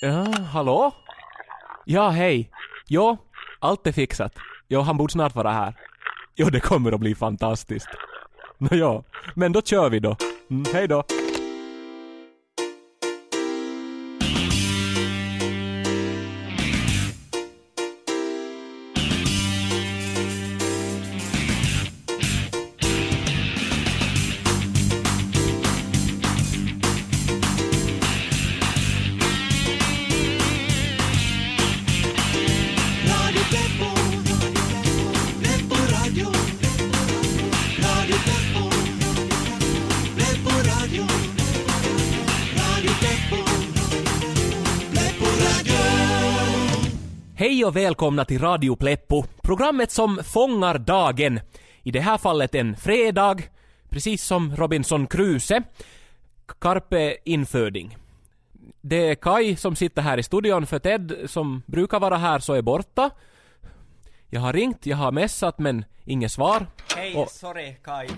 Ja, 0.00 0.26
hallå? 0.52 0.92
Ja, 1.84 2.08
hej. 2.08 2.50
Jo, 2.86 3.18
allt 3.58 3.86
är 3.86 3.92
fixat. 3.92 4.32
Jo, 4.68 4.80
han 4.80 4.96
borde 4.96 5.12
snart 5.12 5.34
vara 5.34 5.50
här. 5.52 5.74
Jo, 6.36 6.48
det 6.50 6.60
kommer 6.60 6.92
att 6.92 7.00
bli 7.00 7.14
fantastiskt. 7.14 7.88
Nå 8.58 8.68
ja, 8.76 9.02
men 9.34 9.52
då 9.52 9.62
kör 9.62 9.90
vi 9.90 9.98
då. 10.00 10.16
Mm, 10.50 10.64
hej 10.72 10.88
då. 10.88 11.04
Hej 47.38 47.64
och 47.64 47.76
välkomna 47.76 48.24
till 48.24 48.40
Radio 48.40 48.76
Pleppo, 48.76 49.24
programmet 49.42 49.90
som 49.90 50.20
fångar 50.24 50.78
dagen. 50.78 51.40
I 51.82 51.90
det 51.90 52.00
här 52.00 52.18
fallet 52.18 52.54
en 52.54 52.76
fredag, 52.76 53.36
precis 53.88 54.24
som 54.24 54.56
Robinson 54.56 55.06
Crusoe. 55.06 55.62
Carpe 56.60 57.16
inföding. 57.24 57.96
Det 58.80 59.10
är 59.10 59.14
Kai 59.14 59.56
som 59.56 59.76
sitter 59.76 60.02
här 60.02 60.18
i 60.18 60.22
studion 60.22 60.66
för 60.66 60.78
Ted 60.78 61.16
som 61.26 61.62
brukar 61.66 62.00
vara 62.00 62.16
här 62.16 62.38
så 62.38 62.54
är 62.54 62.62
borta. 62.62 63.10
Jag 64.30 64.40
har 64.40 64.52
ringt, 64.52 64.86
jag 64.86 64.96
har 64.96 65.12
messat 65.12 65.58
men 65.58 65.84
inget 66.04 66.32
svar. 66.32 66.66
Hej, 66.96 67.14
Och- 67.14 67.30
sorry 67.30 67.74
Kai. 67.84 68.08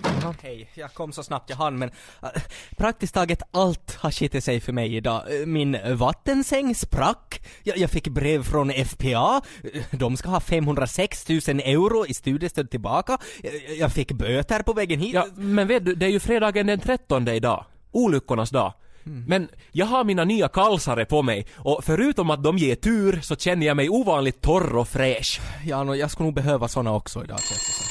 Hej, 0.41 0.69
jag 0.73 0.93
kom 0.93 1.11
så 1.11 1.23
snabbt 1.23 1.49
jag 1.49 1.57
hann 1.57 1.79
men 1.79 1.91
äh, 2.23 2.29
praktiskt 2.77 3.13
taget 3.13 3.41
allt 3.51 3.95
har 3.95 4.11
skitit 4.11 4.43
sig 4.43 4.59
för 4.59 4.73
mig 4.73 4.95
idag. 4.95 5.41
Äh, 5.41 5.45
Min 5.45 5.77
vattensäng 5.97 6.75
sprack, 6.75 7.41
jag, 7.63 7.77
jag 7.77 7.89
fick 7.89 8.07
brev 8.07 8.43
från 8.43 8.71
FPA, 8.85 9.41
Äh, 9.73 9.81
de 9.91 10.17
ska 10.17 10.29
ha 10.29 10.39
506 10.39 11.29
000 11.29 11.39
euro 11.47 12.05
i 12.05 12.13
studiestöd 12.13 12.69
tillbaka, 12.71 13.17
jag, 13.43 13.53
jag 13.77 13.91
fick 13.93 14.11
böter 14.11 14.61
på 14.63 14.73
vägen 14.73 14.99
hit. 14.99 15.13
Ja, 15.13 15.27
men 15.35 15.67
vet 15.67 15.85
du, 15.85 15.95
det 15.95 16.05
är 16.05 16.09
ju 16.09 16.19
fredagen 16.19 16.67
den 16.67 16.79
13 16.79 17.27
idag. 17.27 17.65
Olyckornas 17.91 18.49
dag. 18.49 18.73
Men 19.03 19.49
jag 19.71 19.85
har 19.85 20.03
mina 20.03 20.23
nya 20.23 20.47
kalsare 20.47 21.05
på 21.05 21.21
mig 21.21 21.45
och 21.55 21.83
förutom 21.83 22.29
att 22.29 22.43
de 22.43 22.57
ger 22.57 22.75
tur 22.75 23.19
så 23.21 23.35
känner 23.35 23.67
jag 23.67 23.77
mig 23.77 23.89
ovanligt 23.89 24.41
torr 24.41 24.75
och 24.77 24.87
fräsch. 24.87 25.41
Ja, 25.65 25.83
nå, 25.83 25.95
jag 25.95 26.11
skulle 26.11 26.27
nog 26.27 26.35
behöva 26.35 26.67
såna 26.67 26.93
också 26.93 27.23
idag 27.23 27.39
känns 27.39 27.67
det 27.67 27.73
som. 27.73 27.87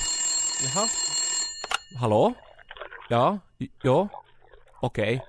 Jaha? 0.65 0.89
Hallå? 2.01 2.35
Ja? 3.09 3.39
Ja? 3.83 4.09
Okej. 4.81 5.25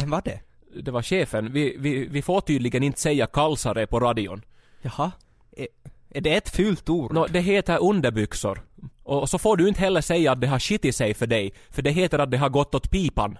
Vem 0.00 0.10
var 0.10 0.22
det? 0.24 0.40
Det 0.82 0.90
var 0.90 1.02
chefen. 1.02 1.52
Vi, 1.52 1.76
vi, 1.78 2.06
vi 2.06 2.22
får 2.22 2.40
tydligen 2.40 2.82
inte 2.82 3.00
säga 3.00 3.26
kalsare 3.26 3.86
på 3.86 4.00
radion. 4.00 4.42
Jaha? 4.82 5.12
Är, 5.56 5.66
är 6.10 6.20
det 6.20 6.34
ett 6.34 6.48
fult 6.48 6.88
ord? 6.88 7.12
Nå, 7.12 7.26
det 7.26 7.40
heter 7.40 7.82
underbyxor. 7.82 8.62
Och 9.02 9.30
så 9.30 9.38
får 9.38 9.56
du 9.56 9.68
inte 9.68 9.80
heller 9.80 10.00
säga 10.00 10.32
att 10.32 10.40
det 10.40 10.46
har 10.46 10.58
skitit 10.58 10.96
sig 10.96 11.14
för 11.14 11.26
dig, 11.26 11.52
för 11.70 11.82
det 11.82 11.90
heter 11.90 12.18
att 12.18 12.30
det 12.30 12.36
har 12.36 12.48
gått 12.48 12.74
åt 12.74 12.90
pipan. 12.90 13.38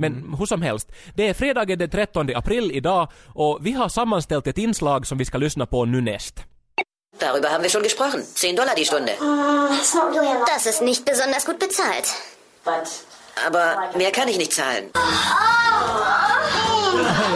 Men 0.00 0.34
hur 0.38 0.46
som 0.46 0.62
helst, 0.62 0.88
det 1.14 1.28
är 1.28 1.34
fredagen 1.34 1.78
den 1.78 1.90
13 1.90 2.30
april 2.36 2.70
idag 2.74 3.08
och 3.34 3.58
vi 3.66 3.72
har 3.72 3.88
sammanställt 3.88 4.46
ett 4.46 4.58
inslag 4.58 5.06
som 5.06 5.18
vi 5.18 5.24
ska 5.24 5.38
lyssna 5.38 5.66
på 5.66 5.84
nu 5.84 6.00
näst. 6.00 6.34
Darüber 7.20 7.48
haben 7.50 7.62
wir 7.62 7.70
schon 7.70 7.82
gesprochen. 7.82 8.22
10 8.34 8.52
Dollar 8.56 8.74
die 8.76 8.84
Stunde. 8.84 9.12
Das 10.54 10.66
ist 10.66 10.82
nicht 10.82 11.04
besonders 11.04 11.44
gut 11.46 11.58
bezahlt. 11.58 12.06
Aber 13.46 13.98
mehr 13.98 14.10
kann 14.10 14.28
ich 14.28 14.38
nicht 14.38 14.52
zahlen. 14.52 14.84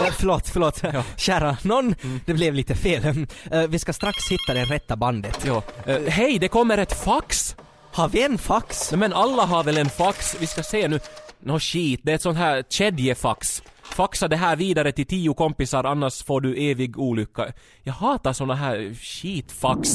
Eh, 0.05 0.11
Förlåt, 0.19 0.47
förlåt. 0.53 0.81
Kära 1.17 1.57
någon, 1.61 1.95
det 2.25 2.33
blev 2.33 2.53
lite 2.53 2.75
fel. 2.75 3.27
Eh, 3.51 3.61
Vi 3.67 3.79
ska 3.79 3.93
strax 3.93 4.17
hitta 4.31 4.53
det 4.53 4.63
rätta 4.75 4.95
bandet. 4.95 5.45
Ja. 5.45 5.63
eh, 5.85 6.01
hej, 6.07 6.39
det 6.39 6.47
kommer 6.47 6.77
ett 6.77 7.03
fax! 7.03 7.55
Har 7.93 8.07
vi 8.07 8.23
en 8.23 8.37
fax? 8.37 8.91
Nej, 8.91 8.99
Men 8.99 9.13
alla 9.13 9.45
har 9.45 9.63
väl 9.63 9.77
en 9.77 9.89
fax? 9.89 10.35
Vi 10.39 10.47
ska 10.47 10.63
se 10.63 10.87
nu. 10.87 10.99
Nå 11.45 11.59
skit, 11.59 11.99
det 12.03 12.11
är 12.11 12.15
ett 12.15 12.21
sånt 12.21 12.37
här 12.37 12.63
kedjefax. 12.69 13.63
Faxa 13.81 14.27
det 14.27 14.35
här 14.35 14.55
vidare 14.55 14.91
till 14.91 15.05
tio 15.05 15.33
kompisar 15.33 15.83
annars 15.83 16.23
får 16.23 16.41
du 16.41 16.55
evig 16.55 16.99
olycka. 16.99 17.53
Jag 17.83 17.93
hatar 17.93 18.33
såna 18.33 18.55
här 18.55 18.93
skitfax. 18.93 19.89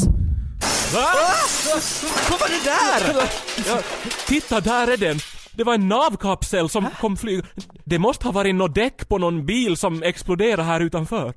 Vad 2.31 2.41
var 2.41 2.49
det 2.49 2.65
där? 2.65 3.31
Ja, 3.69 3.83
titta, 4.27 4.61
där 4.61 4.89
är 4.89 4.97
den! 4.97 5.19
Det 5.53 5.65
var 5.65 5.75
en 5.75 5.89
navkapsel 5.89 6.69
som 6.69 6.87
kom 7.01 7.17
flyg... 7.17 7.45
Det 7.85 7.99
måste 7.99 8.27
ha 8.27 8.33
varit 8.33 8.55
något 8.55 8.75
däck 8.75 9.09
på 9.09 9.19
någon 9.19 9.47
bil 9.47 9.77
som 9.77 10.03
exploderade 10.03 10.63
här 10.63 10.81
utanför. 10.81 11.35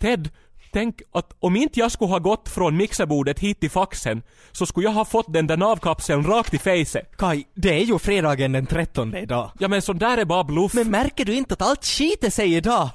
Ted, 0.00 0.30
tänk 0.72 1.02
att 1.12 1.30
om 1.40 1.56
inte 1.56 1.80
jag 1.80 1.92
skulle 1.92 2.10
ha 2.10 2.18
gått 2.18 2.48
från 2.48 2.76
mixerbordet 2.76 3.38
hit 3.38 3.60
till 3.60 3.70
faxen 3.70 4.22
så 4.52 4.66
skulle 4.66 4.86
jag 4.86 4.92
ha 4.92 5.04
fått 5.04 5.32
den 5.32 5.46
där 5.46 5.56
navkapseln 5.56 6.26
rakt 6.26 6.54
i 6.54 6.58
facet. 6.58 7.16
Kai, 7.16 7.44
det 7.54 7.68
är 7.74 7.84
ju 7.84 7.98
fredagen 7.98 8.52
den 8.52 8.66
13 8.66 9.14
idag. 9.14 9.50
Ja 9.58 9.68
men 9.68 9.82
sån 9.82 9.98
där 9.98 10.18
är 10.18 10.24
bara 10.24 10.44
bluff. 10.44 10.74
Men 10.74 10.90
märker 10.90 11.24
du 11.24 11.34
inte 11.34 11.54
att 11.54 11.62
allt 11.62 11.84
skiter 11.84 12.30
sig 12.30 12.54
idag? 12.54 12.90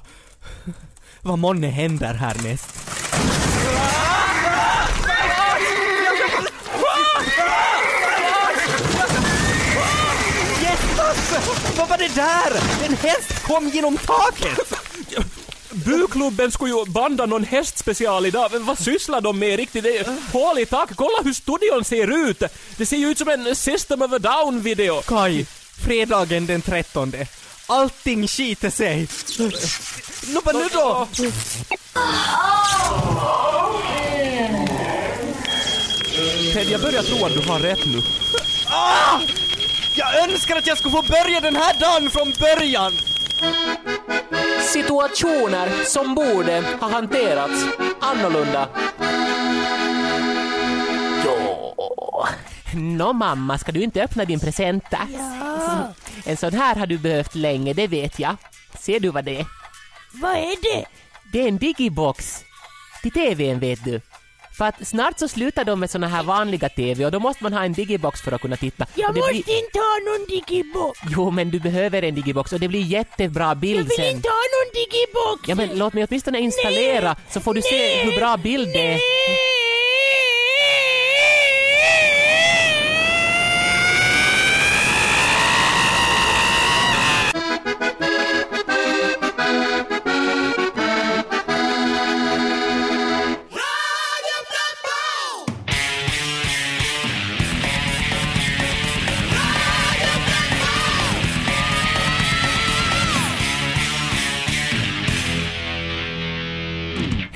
Vad 1.22 1.38
månne 1.38 1.66
händer 1.66 2.14
härnäst? 2.14 2.88
Jättas! 10.62 11.76
Vad 11.78 11.88
var 11.88 11.98
det 11.98 12.14
där? 12.14 12.86
En 12.88 12.96
häst 12.96 13.42
kom 13.46 13.68
genom 13.68 13.96
taket! 13.96 14.77
Buklubben 15.88 16.52
skulle 16.52 16.70
ju 16.70 16.84
banda 16.84 17.26
någon 17.26 17.44
hästspecial 17.44 18.26
idag, 18.26 18.50
men 18.52 18.64
vad 18.64 18.78
sysslar 18.78 19.20
de 19.20 19.38
med 19.38 19.56
riktigt? 19.56 19.84
Det 19.84 19.98
är 19.98 20.32
hål 20.32 20.58
i 20.58 20.66
tak. 20.66 20.90
Kolla 20.96 21.22
hur 21.24 21.32
studion 21.32 21.84
ser 21.84 22.28
ut! 22.28 22.42
Det 22.76 22.86
ser 22.86 22.96
ju 22.96 23.10
ut 23.10 23.18
som 23.18 23.28
en 23.28 23.56
System 23.56 24.02
of 24.02 24.12
a 24.12 24.18
Down-video. 24.18 25.02
Kaj, 25.02 25.46
fredagen 25.86 26.46
den 26.46 26.62
13. 26.62 27.12
Allting 27.66 28.28
skiter 28.28 28.70
sig. 28.70 29.08
Nå, 30.34 30.40
vad 30.44 30.54
nu 30.54 30.68
då? 30.72 31.08
Ted, 36.52 36.70
jag 36.70 36.80
börjar 36.80 37.02
tro 37.02 37.26
att 37.26 37.32
du 37.32 37.50
har 37.50 37.58
rätt 37.58 37.86
nu. 37.86 38.02
Ah! 38.66 39.20
Jag 39.94 40.30
önskar 40.30 40.56
att 40.56 40.66
jag 40.66 40.78
skulle 40.78 40.92
få 40.92 41.02
börja 41.02 41.40
den 41.40 41.56
här 41.56 41.74
dagen 41.80 42.10
från 42.10 42.32
början! 42.40 42.92
Situationer 44.60 45.84
som 45.84 46.14
borde 46.14 46.64
ha 46.80 46.90
hanterats 46.90 47.64
annorlunda. 48.00 48.68
Jo. 51.24 51.74
Nå 52.74 53.12
mamma, 53.12 53.58
ska 53.58 53.72
du 53.72 53.82
inte 53.82 54.02
öppna 54.02 54.24
din 54.24 54.40
present 54.40 54.84
då? 54.90 54.98
En 56.24 56.36
sån 56.36 56.52
här 56.52 56.76
har 56.76 56.86
du 56.86 56.98
behövt 56.98 57.34
länge, 57.34 57.72
det 57.72 57.86
vet 57.86 58.18
jag. 58.18 58.36
Ser 58.78 59.00
du 59.00 59.08
vad 59.10 59.24
det 59.24 59.40
är? 59.40 59.46
Vad 60.12 60.36
är 60.36 60.62
det? 60.62 60.86
Det 61.32 61.40
är 61.40 61.48
en 61.48 61.58
digibox. 61.58 62.44
Till 63.02 63.12
TVn 63.12 63.58
vet 63.60 63.84
du. 63.84 64.00
För 64.58 64.64
att 64.64 64.86
snart 64.88 65.18
så 65.18 65.28
slutar 65.28 65.64
de 65.64 65.80
med 65.80 65.90
såna 65.90 66.08
här 66.08 66.22
vanliga 66.22 66.68
TV 66.68 67.04
och 67.04 67.10
då 67.12 67.20
måste 67.20 67.42
man 67.42 67.52
ha 67.52 67.64
en 67.64 67.72
digibox 67.72 68.20
för 68.20 68.32
att 68.32 68.40
kunna 68.40 68.56
titta. 68.56 68.86
Jag 68.94 69.16
måste 69.16 69.30
blir... 69.32 69.38
inte 69.38 69.78
ha 69.78 69.98
någon 70.08 70.26
digibox. 70.28 71.00
Jo, 71.10 71.30
men 71.30 71.50
du 71.50 71.60
behöver 71.60 72.02
en 72.02 72.14
digibox 72.14 72.52
och 72.52 72.60
det 72.60 72.68
blir 72.68 72.82
jättebra 72.82 73.44
Jag 73.48 73.56
bild 73.56 73.88
vill 73.88 73.96
sen. 73.96 74.16
inte 74.16 74.28
ha 74.28 74.34
någon 74.54 74.70
digibox. 74.74 75.48
Ja, 75.48 75.54
men 75.54 75.78
låt 75.78 75.92
mig 75.94 76.04
åtminstone 76.08 76.40
installera 76.40 77.16
så 77.30 77.40
får 77.40 77.54
du 77.54 77.62
se 77.62 77.78
Nej. 77.78 78.04
hur 78.04 78.16
bra 78.20 78.36
bild 78.36 78.68
det 78.68 78.92
är. 78.92 78.98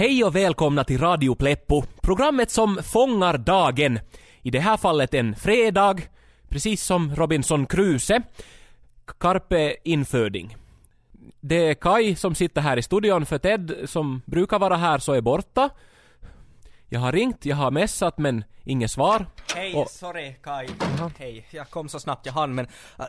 Hej 0.03 0.25
och 0.25 0.37
välkomna 0.37 0.85
till 0.85 1.01
Radio 1.01 1.35
Pleppo, 1.35 1.83
programmet 2.01 2.51
som 2.51 2.79
fångar 2.83 3.39
dagen. 3.39 3.99
I 4.43 4.51
det 4.51 4.59
här 4.59 4.77
fallet 4.77 5.15
en 5.15 5.35
fredag, 5.35 5.97
precis 6.49 6.85
som 6.85 7.15
Robinson 7.15 7.67
Crusoe. 7.67 8.23
Carpe 9.21 9.77
inföding. 9.85 10.57
Det 11.41 11.69
är 11.69 11.75
Kai 11.75 12.17
som 12.17 12.35
sitter 12.35 12.61
här 12.61 12.77
i 12.77 12.83
studion 12.83 13.27
för 13.27 13.39
Ted 13.39 13.73
som 13.85 14.23
brukar 14.25 14.59
vara 14.59 14.77
här 14.77 14.99
så 14.99 15.13
är 15.13 15.21
borta. 15.21 15.71
Jag 16.93 17.01
har 17.01 17.13
ringt, 17.13 17.47
jag 17.47 17.57
har 17.57 17.71
messat 17.71 18.19
men 18.19 18.45
inget 18.65 18.91
svar. 18.91 19.27
Hej, 19.55 19.75
Och- 19.75 19.91
sorry 19.91 20.35
Kai. 20.43 20.69
Hej, 21.19 21.47
jag 21.51 21.71
kom 21.71 21.89
så 21.89 22.01
snabbt 22.01 22.27
jag 22.27 22.33
hann 22.33 22.55
men 22.55 22.67
äh, 22.99 23.05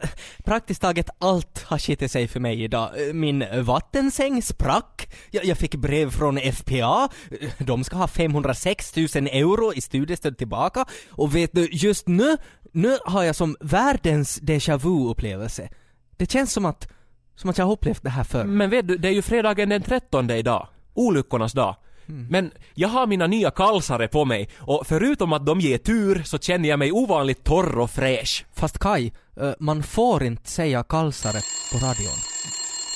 praktiskt 0.46 0.82
taget 0.82 1.10
allt 1.18 1.64
har 1.64 1.78
skitit 1.78 2.12
sig 2.12 2.28
för 2.28 2.40
mig 2.40 2.64
idag. 2.64 3.08
Äh, 3.08 3.14
Min 3.14 3.46
vattensäng 3.64 4.42
sprack, 4.42 5.14
jag, 5.32 5.46
jag 5.46 5.58
fick 5.58 5.76
brev 5.76 6.10
från 6.12 6.38
FPA, 6.54 7.10
Äh, 7.42 7.66
de 7.66 7.84
ska 7.84 7.96
ha 7.98 8.08
506 8.08 8.96
000 8.96 9.06
euro 9.16 9.74
i 9.74 9.82
studiestöd 9.82 10.38
tillbaka 10.38 10.86
och 11.12 11.36
vet 11.36 11.52
du, 11.54 11.68
just 11.72 12.08
nu, 12.08 12.38
nu 12.72 12.98
har 13.06 13.24
jag 13.24 13.36
som 13.36 13.56
världens 13.60 14.42
déjà 14.42 14.78
vu-upplevelse. 14.78 15.70
Det 16.18 16.32
känns 16.32 16.54
som 16.54 16.66
att, 16.66 16.88
som 17.36 17.50
att 17.50 17.58
jag 17.58 17.66
har 17.66 17.74
upplevt 17.74 18.04
det 18.04 18.10
här 18.10 18.24
förr. 18.24 18.44
Men 18.44 18.70
vet 18.70 18.88
du, 18.88 18.98
det 18.98 19.08
är 19.08 19.14
ju 19.14 19.22
fredagen 19.22 19.70
den 19.70 19.82
13 19.82 20.30
idag. 20.30 20.68
Olyckornas 20.94 21.54
dag. 21.54 21.76
Mm. 22.14 22.28
Men 22.30 22.52
jag 22.74 22.90
har 22.90 23.08
mina 23.08 23.28
nya 23.28 23.52
kalsare 23.52 24.08
på 24.08 24.26
mig 24.26 24.50
och 24.60 24.88
förutom 24.88 25.34
att 25.34 25.46
de 25.46 25.60
ger 25.60 25.78
tur 25.78 26.24
så 26.24 26.38
känner 26.40 26.70
jag 26.70 26.80
mig 26.80 26.92
ovanligt 26.92 27.44
torr 27.44 27.80
och 27.80 27.92
fräsch. 27.92 28.46
Fast 28.54 28.80
Kai, 28.80 29.12
äh, 29.42 29.52
man 29.60 29.84
får 29.84 30.24
inte 30.24 30.50
säga 30.50 30.84
kalsare 30.84 31.42
på 31.72 31.78
radion. 31.86 32.20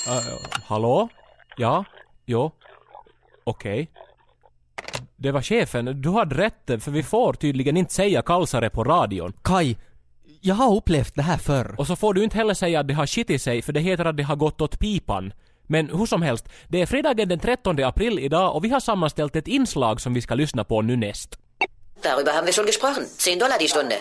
Uh, 0.08 0.38
hallå? 0.64 1.08
Ja? 1.56 1.84
Jo? 2.26 2.50
Okej. 3.44 3.90
Det 5.16 5.32
var 5.32 5.42
chefen, 5.42 6.02
du 6.02 6.10
hade 6.10 6.36
rätt 6.36 6.82
för 6.84 6.90
vi 6.90 7.02
får 7.02 7.32
tydligen 7.32 7.76
inte 7.76 7.94
säga 7.94 8.22
kalsare 8.22 8.70
på 8.70 8.84
radion. 8.84 9.32
Kai, 9.42 9.76
jag 10.40 10.54
har 10.54 10.76
upplevt 10.76 11.14
det 11.14 11.22
här 11.22 11.38
förr. 11.38 11.74
Och 11.78 11.86
så 11.86 11.96
får 11.96 12.14
du 12.14 12.24
inte 12.24 12.36
heller 12.36 12.54
säga 12.54 12.80
att 12.80 12.88
det 12.88 12.94
har 12.94 13.06
skitit 13.06 13.42
sig 13.42 13.62
för 13.62 13.72
det 13.72 13.80
heter 13.80 14.04
att 14.04 14.16
det 14.16 14.22
har 14.22 14.36
gått 14.36 14.60
åt 14.60 14.78
pipan. 14.78 15.32
Men 15.68 15.90
hur 15.90 16.06
som 16.06 16.22
helst, 16.22 16.44
det 16.68 16.82
är 16.82 16.86
fredagen 16.86 17.28
den 17.28 17.38
13 17.38 17.84
april 17.84 18.18
idag 18.18 18.56
och 18.56 18.64
vi 18.64 18.68
har 18.68 18.80
sammanställt 18.80 19.36
ett 19.36 19.48
inslag 19.48 20.00
som 20.00 20.14
vi 20.14 20.22
ska 20.22 20.34
lyssna 20.34 20.64
på 20.64 20.82
nu 20.82 20.96
näst. 20.96 21.38
Darüber 22.02 22.32
haben 22.32 22.46
wir 22.46 22.52
schon 22.52 22.66
gesprochen. 22.66 23.04
10 23.18 23.38
Dollar 23.38 23.58
die 23.58 23.68
Stunde. 23.68 23.96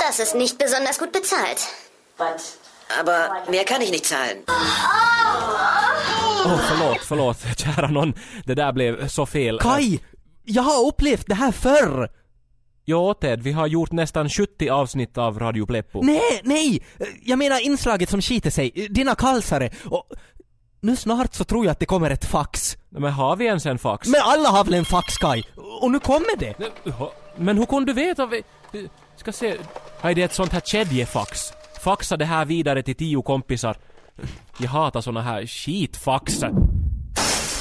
Das 0.00 0.20
ist 0.20 0.34
nicht 0.34 0.58
besonders 0.58 0.98
gut 0.98 1.12
bezahlt. 1.12 1.60
Aber 3.00 3.50
mehr 3.50 3.64
kann 3.64 3.82
ich 3.82 3.90
nicht 3.90 4.06
zahlen. 4.06 4.36
Åh, 6.46 6.60
förlåt, 6.68 6.98
förlåt, 7.02 7.36
kära 7.58 7.88
någon. 7.88 8.14
Det 8.44 8.54
där 8.54 8.72
blev 8.72 9.08
så 9.08 9.26
fel. 9.26 9.58
Kai! 9.58 10.00
Jag 10.44 10.62
har 10.62 10.86
upplevt 10.86 11.26
det 11.26 11.34
här 11.34 11.52
förr! 11.52 12.08
Jo, 12.90 13.14
Ted, 13.14 13.42
vi 13.42 13.52
har 13.52 13.66
gjort 13.66 13.92
nästan 13.92 14.28
70 14.28 14.68
avsnitt 14.68 15.18
av 15.18 15.38
Radio 15.38 15.66
Pleppo. 15.66 16.02
Nej, 16.02 16.40
nej! 16.42 16.82
Jag 17.24 17.38
menar 17.38 17.66
inslaget 17.66 18.10
som 18.10 18.22
skiter 18.22 18.50
sig, 18.50 18.88
dina 18.90 19.14
kalsare 19.14 19.70
och... 19.84 20.04
Nu 20.80 20.96
snart 20.96 21.34
så 21.34 21.44
tror 21.44 21.64
jag 21.64 21.72
att 21.72 21.80
det 21.80 21.86
kommer 21.86 22.10
ett 22.10 22.24
fax. 22.24 22.76
Men 22.88 23.12
har 23.12 23.36
vi 23.36 23.44
ens 23.44 23.66
en 23.66 23.78
fax? 23.78 24.08
Men 24.08 24.20
alla 24.24 24.48
har 24.48 24.64
väl 24.64 24.74
en 24.74 24.84
fax 24.84 25.16
Kai? 25.16 25.42
Och 25.80 25.90
nu 25.90 25.98
kommer 26.00 26.36
det! 26.38 26.54
Men 27.36 27.58
hur 27.58 27.66
kunde 27.66 27.92
du 27.92 27.96
veta? 28.06 28.26
Vi... 28.26 28.42
Ska 29.16 29.32
se... 29.32 29.56
Nej, 30.02 30.14
det 30.14 30.20
är 30.20 30.24
ett 30.24 30.34
sånt 30.34 30.52
här 30.52 30.60
kedjefax. 30.60 31.52
Faxa 31.80 32.16
det 32.16 32.24
här 32.24 32.44
vidare 32.44 32.82
till 32.82 32.96
tio 32.96 33.22
kompisar. 33.22 33.76
Jag 34.58 34.68
hatar 34.68 35.00
såna 35.00 35.22
här 35.22 35.46
skitfax. 35.46 36.44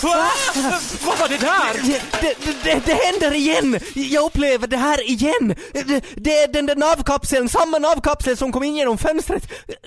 Vad 0.01 1.19
var 1.19 1.27
det 1.27 1.37
där? 1.37 1.73
Det, 2.21 2.35
det, 2.43 2.63
det, 2.63 2.85
det 2.85 2.93
händer 2.93 3.33
igen! 3.33 3.79
Jag 3.93 4.25
upplever 4.25 4.67
det 4.67 4.77
här 4.77 5.09
igen! 5.09 5.55
Det, 5.73 6.03
det 6.15 6.37
är 6.37 6.47
den 6.53 6.65
där 6.65 6.75
navkapseln, 6.75 7.49
samma 7.49 7.77
navkapsel 7.79 8.37
som 8.37 8.51
kom 8.51 8.63
in 8.63 8.75
genom 8.75 8.97
fönstret. 8.97 9.43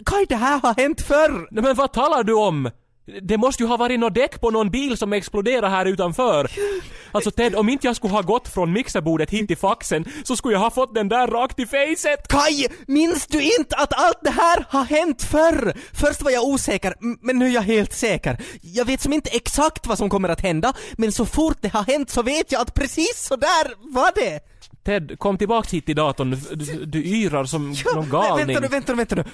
Kai, 0.06 0.26
det 0.28 0.36
här 0.36 0.60
har 0.60 0.74
hänt 0.74 1.00
förr! 1.00 1.48
Nej, 1.50 1.62
Men 1.62 1.76
vad 1.76 1.92
talar 1.92 2.22
du 2.22 2.34
om? 2.34 2.70
Det 3.22 3.36
måste 3.36 3.62
ju 3.62 3.68
ha 3.68 3.76
varit 3.76 4.00
något 4.00 4.14
däck 4.14 4.40
på 4.40 4.50
någon 4.50 4.70
bil 4.70 4.96
som 4.96 5.12
exploderade 5.12 5.68
här 5.68 5.86
utanför. 5.86 6.50
Alltså 7.12 7.30
Ted, 7.30 7.54
om 7.54 7.68
inte 7.68 7.86
jag 7.86 7.96
skulle 7.96 8.14
ha 8.14 8.22
gått 8.22 8.48
från 8.48 8.72
mixerbordet 8.72 9.30
hit 9.30 9.48
till 9.48 9.56
faxen 9.56 10.04
så 10.24 10.36
skulle 10.36 10.54
jag 10.54 10.60
ha 10.60 10.70
fått 10.70 10.94
den 10.94 11.08
där 11.08 11.26
rakt 11.26 11.58
i 11.58 11.66
facet. 11.66 12.28
Kai, 12.28 12.66
minns 12.86 13.26
du 13.26 13.42
inte 13.42 13.76
att 13.76 13.92
allt 13.92 14.18
det 14.22 14.30
här 14.30 14.66
har 14.68 14.84
hänt 14.84 15.22
förr? 15.22 15.74
Först 15.92 16.22
var 16.22 16.30
jag 16.30 16.44
osäker, 16.44 16.94
men 17.20 17.38
nu 17.38 17.46
är 17.46 17.50
jag 17.50 17.62
helt 17.62 17.92
säker. 17.92 18.42
Jag 18.62 18.84
vet 18.84 19.00
som 19.00 19.12
inte 19.12 19.30
exakt 19.30 19.86
vad 19.86 19.98
som 19.98 20.10
kommer 20.10 20.28
att 20.28 20.40
hända, 20.40 20.72
men 20.92 21.12
så 21.12 21.26
fort 21.26 21.56
det 21.60 21.68
har 21.68 21.82
hänt 21.82 22.10
så 22.10 22.22
vet 22.22 22.52
jag 22.52 22.62
att 22.62 22.74
precis 22.74 23.26
så 23.28 23.36
där 23.36 23.92
var 23.94 24.12
det! 24.14 24.40
Ted, 24.84 25.18
kom 25.18 25.38
tillbaks 25.38 25.74
hit 25.74 25.86
till 25.86 25.96
datorn. 25.96 26.30
Du, 26.30 26.84
du, 26.84 27.04
yrar 27.04 27.44
som 27.44 27.74
Ja, 27.84 27.92
någon 27.94 28.10
galning. 28.10 28.46
Vänta 28.46 28.60
nu, 28.60 28.68
vänta 28.68 28.92
nu, 28.92 28.96
vänta 28.96 29.14
nu. 29.14 29.24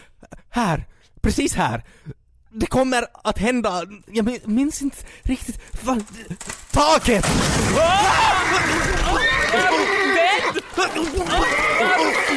Här, 0.50 0.84
precis 1.22 1.54
här. 1.54 1.84
Det 2.58 2.66
kommer 2.66 3.06
att 3.24 3.38
hända, 3.38 3.82
jag 4.06 4.48
minns 4.48 4.82
inte 4.82 4.96
riktigt, 5.22 5.60
vad... 5.82 6.04
Taket! 6.70 7.24
Ted! 7.24 7.32
Ted! 10.74 11.02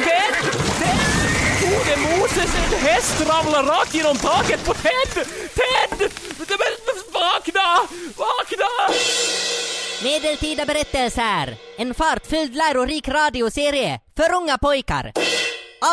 Ted! 0.04 0.34
Gode 1.60 1.96
Moses, 1.96 2.54
en 2.54 2.78
häst 2.78 3.20
ramlar 3.20 3.64
rakt 3.64 3.94
genom 3.94 4.16
taket 4.16 4.64
på 4.64 4.74
Ted! 4.74 5.26
Ted! 5.54 6.10
Vakna! 7.12 7.80
Vakna! 8.16 8.94
Medeltida 10.02 10.66
berättelser. 10.66 11.56
En 11.78 11.94
fartfylld 11.94 12.56
lärorik 12.56 13.08
radioserie 13.08 14.00
för 14.16 14.34
unga 14.34 14.58
pojkar. 14.58 15.12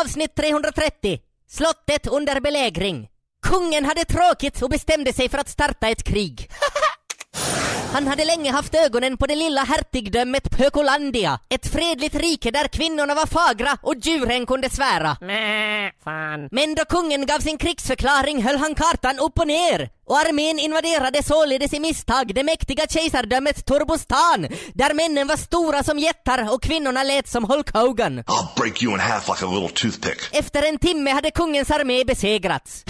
Avsnitt 0.02 0.34
330. 0.34 1.18
Slottet 1.50 2.06
under 2.06 2.40
belägring. 2.40 3.08
Kungen 3.48 3.84
hade 3.84 4.04
tråkigt 4.04 4.62
och 4.62 4.70
bestämde 4.70 5.12
sig 5.12 5.28
för 5.28 5.38
att 5.38 5.48
starta 5.48 5.88
ett 5.88 6.04
krig. 6.04 6.50
Han 7.92 8.06
hade 8.06 8.24
länge 8.24 8.52
haft 8.52 8.74
ögonen 8.74 9.16
på 9.16 9.26
det 9.26 9.34
lilla 9.34 9.64
hertigdömet 9.64 10.50
Pökolandia, 10.50 11.38
ett 11.48 11.66
fredligt 11.66 12.14
rike 12.14 12.50
där 12.50 12.68
kvinnorna 12.68 13.14
var 13.14 13.26
fagra 13.26 13.78
och 13.82 13.94
djuren 14.02 14.46
kunde 14.46 14.70
svära. 14.70 15.16
Nä, 15.20 15.90
fan. 16.04 16.48
Men 16.50 16.74
då 16.74 16.84
kungen 16.84 17.26
gav 17.26 17.38
sin 17.38 17.58
krigsförklaring 17.58 18.42
höll 18.42 18.56
han 18.56 18.74
kartan 18.74 19.18
upp 19.18 19.38
och 19.38 19.46
ner 19.46 19.90
och 20.06 20.18
armén 20.18 20.58
invaderade 20.58 21.22
således 21.22 21.72
i 21.72 21.80
misstag 21.80 22.34
det 22.34 22.42
mäktiga 22.44 22.86
kejsardömet 22.86 23.66
Turbostan 23.66 24.48
där 24.74 24.94
männen 24.94 25.26
var 25.26 25.36
stora 25.36 25.82
som 25.82 25.98
jättar 25.98 26.54
och 26.54 26.62
kvinnorna 26.62 27.02
lät 27.02 27.28
som 27.28 27.44
Hulk 27.44 27.70
Hogan. 27.74 28.20
I'll 28.20 28.60
break 28.60 28.82
you 28.82 28.92
in 28.94 29.00
half 29.00 29.28
like 29.28 29.44
a 29.46 29.48
little 29.48 29.68
toothpick. 29.68 30.18
Efter 30.32 30.62
en 30.62 30.78
timme 30.78 31.10
hade 31.10 31.30
kungens 31.30 31.70
armé 31.70 32.04
besegrats. 32.04 32.84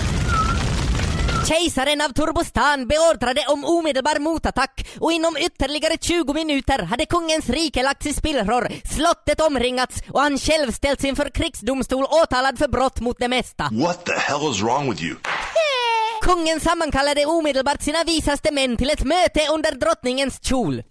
Kejsaren 1.48 2.00
av 2.00 2.08
Turbostan 2.08 2.88
beordrade 2.88 3.44
om 3.48 3.64
omedelbar 3.64 4.18
motattack 4.18 4.86
och 5.00 5.12
inom 5.12 5.36
ytterligare 5.36 5.96
20 6.00 6.34
minuter 6.34 6.82
hade 6.82 7.06
kungens 7.06 7.48
rike 7.48 7.82
lagts 7.82 8.06
i 8.06 8.12
spillror, 8.12 8.68
slottet 8.94 9.40
omringats 9.40 10.02
och 10.10 10.20
han 10.20 10.38
själv 10.38 10.72
ställts 10.72 11.04
inför 11.04 11.30
krigsdomstol 11.30 12.04
åtalad 12.04 12.58
för 12.58 12.68
brott 12.68 13.00
mot 13.00 13.16
det 13.18 13.28
mesta. 13.28 13.68
What 13.72 14.04
the 14.06 14.12
hell 14.12 14.50
is 14.50 14.62
wrong 14.62 14.90
with 14.90 15.02
you? 15.02 15.16
Kungen 16.22 16.60
sammankallade 16.60 17.26
omedelbart 17.26 17.82
sina 17.82 18.04
visaste 18.04 18.52
män 18.52 18.76
till 18.76 18.90
ett 18.90 19.04
möte 19.04 19.40
under 19.52 19.72
drottningens 19.72 20.44
kjol. 20.44 20.82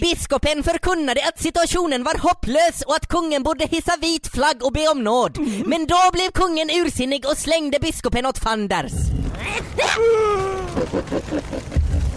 Biskopen 0.00 0.62
förkunnade 0.62 1.20
att 1.28 1.42
situationen 1.42 2.04
var 2.04 2.18
hopplös 2.18 2.82
och 2.86 2.94
att 2.96 3.08
kungen 3.08 3.42
borde 3.42 3.66
hissa 3.66 3.96
vit 4.00 4.28
flagg 4.28 4.64
och 4.64 4.72
be 4.72 4.88
om 4.88 5.04
nåd. 5.04 5.38
Men 5.66 5.86
då 5.86 5.98
blev 6.12 6.30
kungen 6.30 6.70
ursinnig 6.70 7.26
och 7.26 7.38
slängde 7.38 7.78
biskopen 7.78 8.26
åt 8.26 8.38
fanders. 8.38 8.92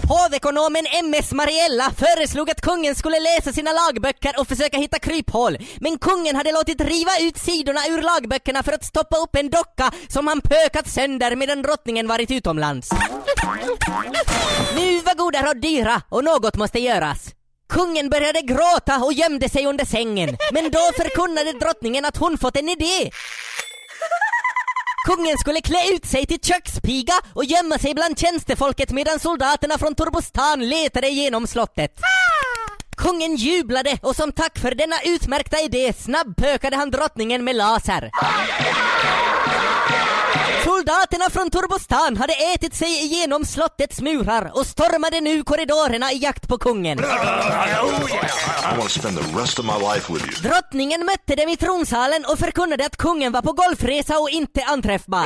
Hovekonomen 0.10 0.86
MS 1.04 1.32
Mariella 1.32 1.92
föreslog 1.98 2.50
att 2.50 2.62
kungen 2.62 2.96
skulle 2.96 3.20
läsa 3.20 3.54
sina 3.54 3.72
lagböcker 3.72 4.40
och 4.40 4.48
försöka 4.48 4.78
hitta 4.78 5.00
kryphål. 5.00 5.58
Men 5.80 5.98
kungen 5.98 6.36
hade 6.36 6.52
låtit 6.52 6.82
riva 6.82 7.12
ut 7.22 7.38
sidorna 7.38 7.80
ur 7.90 8.02
lagböckerna 8.02 8.64
för 8.64 8.72
att 8.72 8.86
stoppa 8.86 9.18
upp 9.18 9.36
en 9.36 9.50
docka 9.50 9.92
som 10.08 10.28
han 10.28 10.42
pökat 10.42 10.90
sönder 10.90 11.36
medan 11.36 11.62
drottningen 11.62 12.08
varit 12.08 12.32
utomlands. 12.32 12.90
Nu 14.76 15.00
var 15.02 15.16
goda 15.16 15.46
råd 15.46 15.62
dyra 15.62 16.02
och 16.10 16.24
något 16.24 16.58
måste 16.58 16.80
göras. 16.80 17.34
Kungen 17.72 18.10
började 18.10 18.42
gråta 18.42 19.04
och 19.04 19.14
gömde 19.14 19.50
sig 19.50 19.66
under 19.66 19.86
sängen. 19.86 20.38
Men 20.52 20.72
då 20.72 20.80
förkunnade 20.98 21.54
drottningen 21.54 22.06
att 22.06 22.18
hon 22.18 22.38
fått 22.38 22.58
en 22.58 22.70
idé. 22.70 23.12
Kungen 25.08 25.38
skulle 25.38 25.62
klä 25.62 25.88
ut 25.94 26.06
sig 26.06 26.26
till 26.26 26.40
kökspiga 26.40 27.14
och 27.34 27.46
gömma 27.46 27.78
sig 27.78 27.94
bland 27.94 28.20
tjänstefolket 28.20 28.92
medan 28.92 29.20
soldaterna 29.20 29.78
från 29.78 29.96
Turbostan 29.96 30.70
letade 30.70 31.08
igenom 31.08 31.48
slottet. 31.48 31.92
Kungen 32.98 33.36
jublade 33.36 34.00
och 34.02 34.16
som 34.16 34.32
tack 34.32 34.60
för 34.60 34.76
denna 34.76 34.96
utmärkta 35.06 35.60
idé 35.60 35.94
snabbpökade 35.94 36.76
han 36.76 36.92
drottningen 36.92 37.44
med 37.44 37.56
laser. 37.56 38.12
Soldaterna 40.64 41.30
från 41.30 41.50
Turbostan 41.50 42.18
hade 42.18 42.34
ätit 42.34 42.76
sig 42.76 43.04
igenom 43.04 43.46
slottets 43.46 44.02
murar 44.02 44.52
och 44.54 44.66
stormade 44.66 45.22
nu 45.22 45.44
korridorerna 45.44 46.12
i 46.12 46.18
jakt 46.18 46.48
på 46.48 46.58
kungen. 46.58 46.98
Drottningen 50.42 51.06
mötte 51.06 51.36
dem 51.36 51.50
i 51.50 51.58
tronsalen 51.58 52.26
och 52.26 52.40
förkunnade 52.40 52.86
att 52.86 52.98
kungen 52.98 53.32
var 53.32 53.42
på 53.42 53.52
golfresa 53.52 54.20
och 54.20 54.30
inte 54.30 54.64
anträffbar. 54.64 55.26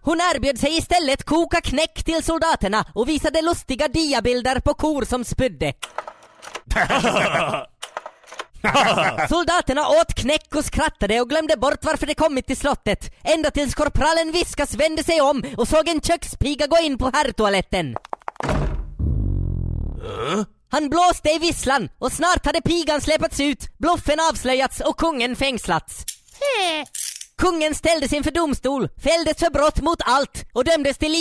Hon 0.00 0.20
erbjöd 0.20 0.58
sig 0.58 0.76
istället 0.78 1.24
koka 1.24 1.60
knäck 1.60 2.04
till 2.04 2.24
soldaterna 2.24 2.84
och 2.94 3.08
visade 3.08 3.42
lustiga 3.42 3.88
diabilder 3.88 4.60
på 4.60 4.74
kor 4.74 5.04
som 5.04 5.24
spydde. 5.24 5.72
Soldaterna 9.28 9.88
åt 9.88 10.14
knäck 10.14 10.54
och 10.54 10.64
skrattade 10.64 11.20
och 11.20 11.28
glömde 11.28 11.56
bort 11.56 11.84
varför 11.84 12.06
de 12.06 12.14
kommit 12.14 12.46
till 12.46 12.56
slottet. 12.56 13.14
Ända 13.24 13.50
tills 13.50 13.74
korpralen 13.74 14.32
Viskas 14.32 14.74
vände 14.74 15.04
sig 15.04 15.20
om 15.20 15.44
och 15.56 15.68
såg 15.68 15.88
en 15.88 16.00
kökspiga 16.00 16.66
gå 16.66 16.78
in 16.78 16.98
på 16.98 17.10
herrtoaletten. 17.14 17.96
Han 20.70 20.88
blåste 20.88 21.30
i 21.30 21.38
visslan 21.38 21.88
och 21.98 22.12
snart 22.12 22.46
hade 22.46 22.60
pigan 22.60 23.00
släpats 23.00 23.40
ut, 23.40 23.78
bluffen 23.78 24.18
avslöjats 24.30 24.80
och 24.80 24.96
kungen 24.96 25.36
fängslats. 25.36 26.04
Kungen 27.38 27.74
ställdes 27.74 28.12
inför 28.12 28.30
domstol, 28.30 28.88
fälldes 29.02 29.38
för 29.38 29.50
brott 29.50 29.80
mot 29.80 30.00
allt 30.04 30.44
och 30.52 30.64
dömdes 30.64 30.98
till 30.98 31.12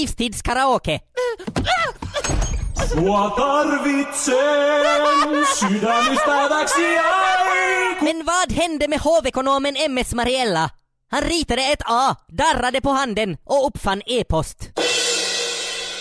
livstidskaraoke. 6.10 8.06
Men 8.06 8.26
vad 8.26 8.52
hände 8.52 8.88
med 8.88 9.00
hovekonomen 9.00 9.76
MS 9.76 10.14
Mariella? 10.14 10.70
Han 11.12 11.22
ritade 11.22 11.62
ett 11.62 11.82
A, 11.86 12.16
darrade 12.28 12.82
på 12.82 12.90
handen 12.90 13.38
och 13.44 13.68
uppfann 13.68 14.02
e-post. 14.06 14.58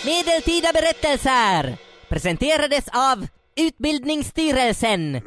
Medeltida 0.05 0.73
berättelser 0.73 1.77
presenterades 2.09 2.85
av 2.93 3.27
Utbildningsstyrelsen. 3.57 5.21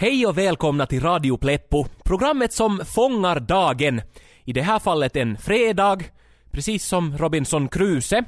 Hej 0.00 0.26
och 0.26 0.38
välkomna 0.38 0.86
till 0.86 1.02
Radio 1.02 1.36
Pleppo, 1.36 1.84
programmet 2.04 2.52
som 2.52 2.80
fångar 2.94 3.40
dagen. 3.40 4.02
I 4.44 4.52
det 4.52 4.62
här 4.62 4.78
fallet 4.78 5.16
en 5.16 5.38
fredag, 5.38 5.98
precis 6.50 6.86
som 6.86 7.18
Robinson 7.18 7.68
Crusoe. 7.68 8.24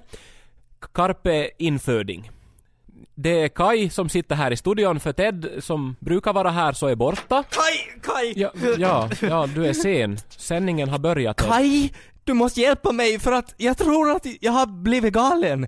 Carpe 0.95 1.50
inföding. 1.59 2.31
Det 3.14 3.43
är 3.43 3.49
Kai 3.49 3.91
som 3.91 4.09
sitter 4.09 4.35
här 4.35 4.50
i 4.50 4.57
studion 4.57 5.00
för 5.00 5.12
Ted 5.12 5.50
som 5.59 5.97
brukar 6.00 6.33
vara 6.33 6.50
här 6.50 6.73
så 6.73 6.87
är 6.87 6.95
borta. 6.95 7.45
Kaj, 7.50 8.00
Kaj! 8.02 8.33
Ja, 8.37 8.52
ja, 8.79 9.11
ja 9.21 9.49
du 9.55 9.67
är 9.67 9.73
sen. 9.73 10.19
Sändningen 10.29 10.88
har 10.88 10.99
börjat. 10.99 11.37
Ted. 11.37 11.49
Kaj! 11.49 11.93
Du 12.25 12.33
måste 12.33 12.61
hjälpa 12.61 12.93
mig 12.93 13.19
för 13.19 13.33
att 13.33 13.55
jag 13.57 13.79
tror 13.79 14.11
att 14.11 14.26
jag 14.41 14.52
har 14.52 14.67
blivit 14.67 15.14
galen. 15.14 15.67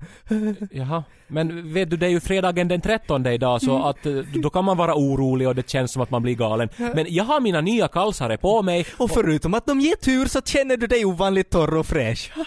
Jaha. 0.71 1.05
Men 1.27 1.73
vet 1.73 1.91
du, 1.91 1.97
det 1.97 2.07
är 2.07 2.11
ju 2.11 2.21
fredagen 2.21 2.69
den 2.69 2.81
13 2.81 3.27
idag 3.27 3.63
så 3.63 3.83
att 3.85 4.07
eh, 4.07 4.13
då 4.15 4.51
kan 4.51 4.65
man 4.65 4.77
vara 4.77 4.95
orolig 4.95 5.49
och 5.49 5.55
det 5.55 5.71
känns 5.71 5.93
som 5.93 6.03
att 6.03 6.11
man 6.11 6.23
blir 6.23 6.35
galen. 6.35 6.69
Men 6.77 7.07
jag 7.09 7.25
har 7.25 7.41
mina 7.41 7.61
nya 7.61 7.89
kalsare 7.89 8.37
på 8.37 8.63
mig. 8.63 8.87
Och 8.97 9.11
förutom 9.11 9.55
att 9.55 9.67
de 9.67 9.81
ger 9.81 9.97
tur 9.97 10.27
så 10.27 10.41
känner 10.43 10.77
du 10.77 10.87
dig 10.87 11.05
ovanligt 11.05 11.51
torr 11.51 11.77
och 11.77 11.87
fräsch. 11.87 12.33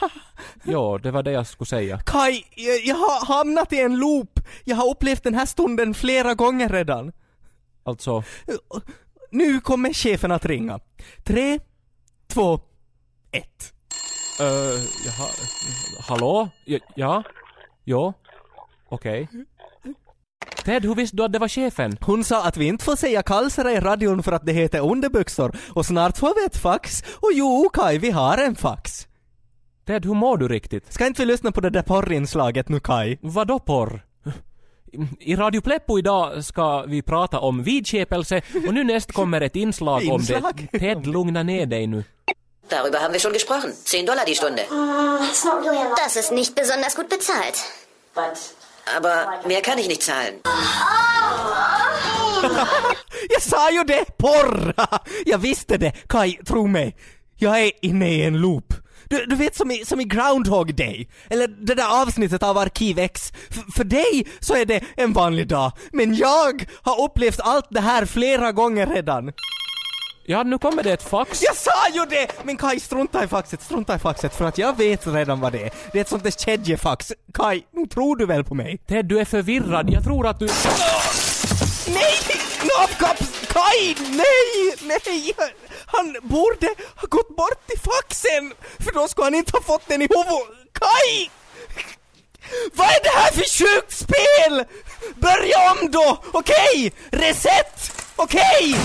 Ja, 0.64 1.00
det 1.04 1.12
var 1.12 1.24
det 1.24 1.32
jag 1.32 1.48
skulle 1.48 1.66
säga. 1.66 2.00
Kaj, 2.06 2.46
jag, 2.56 2.86
jag 2.86 2.96
har 2.96 3.26
hamnat 3.26 3.74
i 3.74 3.80
en 3.82 3.96
loop. 4.00 4.40
Jag 4.64 4.76
har 4.76 4.90
upplevt 4.90 5.24
den 5.24 5.34
här 5.34 5.46
stunden 5.46 5.94
flera 5.94 6.34
gånger 6.34 6.70
redan. 6.70 7.12
Alltså, 7.84 8.24
Nu 9.32 9.60
kommer 9.60 9.94
chefen 9.94 10.32
att 10.32 10.46
ringa. 10.46 10.80
Tre, 11.24 11.60
två, 12.28 12.60
ett. 13.32 13.74
uh, 14.42 14.48
jaha, 15.06 15.28
hallå? 16.08 16.50
Ja? 16.66 16.80
Ja? 16.96 17.24
Jo? 17.86 18.14
Okej. 18.89 19.27
Ted, 20.65 20.86
hur 20.86 20.96
visste 20.96 21.17
du 21.17 21.24
att 21.24 21.34
det 21.34 21.39
var 21.39 21.48
chefen? 21.48 21.98
Hon 22.01 22.24
sa 22.24 22.44
att 22.44 22.58
vi 22.58 22.65
inte 22.65 22.86
får 22.86 22.96
säga 22.96 23.24
kalsare 23.24 23.72
i 23.72 23.79
radion 23.79 24.24
för 24.24 24.32
att 24.32 24.46
det 24.46 24.53
heter 24.53 24.79
underbyxor 24.91 25.56
och 25.75 25.86
snart 25.86 26.17
får 26.17 26.36
vi 26.36 26.46
ett 26.46 26.58
fax. 26.58 27.03
Och 27.15 27.29
jo, 27.34 27.70
Kaj, 27.74 27.98
vi 27.98 28.12
har 28.12 28.38
en 28.38 28.56
fax. 28.56 29.08
Ted, 29.88 30.06
hur 30.06 30.13
mår 30.13 30.38
du 30.38 30.48
riktigt? 30.48 30.94
Ska 30.94 31.08
inte 31.08 31.22
vi 31.22 31.25
lyssna 31.25 31.51
på 31.51 31.62
det 31.62 31.70
där 31.70 31.82
porrinslaget 31.82 32.70
nu, 32.70 32.79
Kaj? 32.79 33.20
Vadå 33.22 33.60
porr? 33.60 34.01
I 35.20 35.36
Radio 35.36 35.62
Pleppo 35.62 36.00
idag 36.00 36.46
ska 36.46 36.82
vi 36.82 37.01
prata 37.01 37.39
om 37.39 37.63
vidskepelse 37.63 38.41
och 38.67 38.74
nu 38.74 38.84
näst 38.84 39.12
kommer 39.12 39.41
ett 39.41 39.56
inslag 39.56 39.98
om 39.98 40.20
Inslag? 40.22 40.70
det. 40.72 40.79
Ted, 40.79 41.08
lugna 41.08 41.44
ner 41.44 41.65
dig 41.65 41.88
nu. 41.88 42.03
Darüber 42.70 43.00
haben 43.00 43.13
wir 43.13 43.20
schon 43.20 43.34
gesprochen. 43.34 43.72
10 43.86 44.06
Dollar 44.06 44.25
die 44.25 44.36
Stunde. 44.36 44.62
Das 45.98 46.15
ist 46.17 46.32
nicht 46.32 46.56
besonders 46.56 46.96
gut 46.96 47.10
bezahlt. 47.10 47.58
Aber 48.98 49.48
mehr 49.48 49.62
kann 49.62 49.79
ich 49.79 49.88
nicht 49.88 50.03
zahlen. 50.03 50.34
Jag 53.29 53.41
sa 53.41 53.72
ju 53.72 53.84
det! 53.84 54.17
Porr! 54.17 54.74
Jag 55.25 55.38
visste 55.38 55.77
det! 55.77 55.91
Kaj, 56.10 56.39
tro 56.48 56.67
mig. 56.67 56.96
Jag 57.38 57.62
är 57.62 57.72
inne 57.82 58.10
i 58.10 58.24
en 58.24 58.38
loop. 58.38 58.74
Du, 59.10 59.25
du 59.25 59.36
vet 59.36 59.56
som 59.56 59.72
i, 59.72 59.86
som 59.86 60.01
i 60.01 60.03
Groundhog 60.03 60.75
Day, 60.75 61.10
eller 61.29 61.48
det 61.48 61.74
där 61.75 62.01
avsnittet 62.01 62.44
av 62.44 62.58
Arkiv 62.58 63.00
X. 63.00 63.34
F- 63.50 63.58
för 63.75 63.84
dig 63.84 64.27
så 64.39 64.56
är 64.56 64.65
det 64.65 64.84
en 64.98 65.13
vanlig 65.13 65.48
dag, 65.48 65.72
men 65.91 66.15
jag 66.15 66.65
har 66.82 67.03
upplevt 67.06 67.39
allt 67.39 67.67
det 67.70 67.82
här 67.82 68.06
flera 68.06 68.51
gånger 68.51 68.88
redan. 68.88 69.32
Ja, 70.30 70.44
nu 70.44 70.58
kommer 70.58 70.84
det 70.84 70.92
ett 70.92 71.04
fax. 71.04 71.42
Jag 71.44 71.56
sa 71.56 71.90
ju 71.94 72.06
det! 72.06 72.28
Men 72.44 72.58
Kaj, 72.58 72.80
strunta 72.80 73.24
i 73.24 73.28
faxet, 73.28 73.62
strunta 73.62 73.96
i 73.96 74.00
faxet 74.00 74.36
för 74.36 74.46
att 74.46 74.58
jag 74.58 74.78
vet 74.78 75.08
redan 75.08 75.40
vad 75.40 75.52
det 75.52 75.64
är. 75.64 75.72
Det 75.92 75.98
är 75.98 76.02
ett 76.02 76.10
sånt 76.10 76.24
där 76.24 76.32
kedjefax. 76.32 77.14
Kaj, 77.34 77.68
nu 77.72 77.86
tror 77.86 78.16
du 78.16 78.26
väl 78.26 78.44
på 78.44 78.56
mig? 78.56 78.78
Ted, 78.88 79.06
du 79.06 79.20
är 79.20 79.26
förvirrad. 79.26 79.90
Jag 79.90 80.04
tror 80.04 80.28
att 80.28 80.40
du... 80.40 80.46
Nej! 81.88 82.18
Knapkaps! 82.60 83.48
Kaj! 83.48 83.96
Nej! 84.00 84.76
Nej! 84.82 85.34
Han 85.86 86.16
borde 86.22 86.68
ha 86.96 87.08
gått 87.08 87.36
bort 87.36 87.68
till 87.68 87.80
faxen! 87.80 88.54
För 88.80 88.92
då 88.92 89.08
skulle 89.08 89.26
han 89.26 89.36
inte 89.36 89.52
ha 89.58 89.62
fått 89.62 89.88
den 89.88 90.02
i 90.02 90.08
huvudet. 90.10 90.74
Kaj! 90.74 91.32
Vad 92.74 92.88
är 92.88 93.04
det 93.04 93.20
här 93.20 93.32
för 93.32 93.58
sjukt 93.60 93.92
spel? 93.92 94.66
Börja 95.16 95.72
om 95.72 95.92
då! 95.92 96.24
Okej? 96.34 96.94
Reset! 97.12 97.92
Okej? 98.16 98.76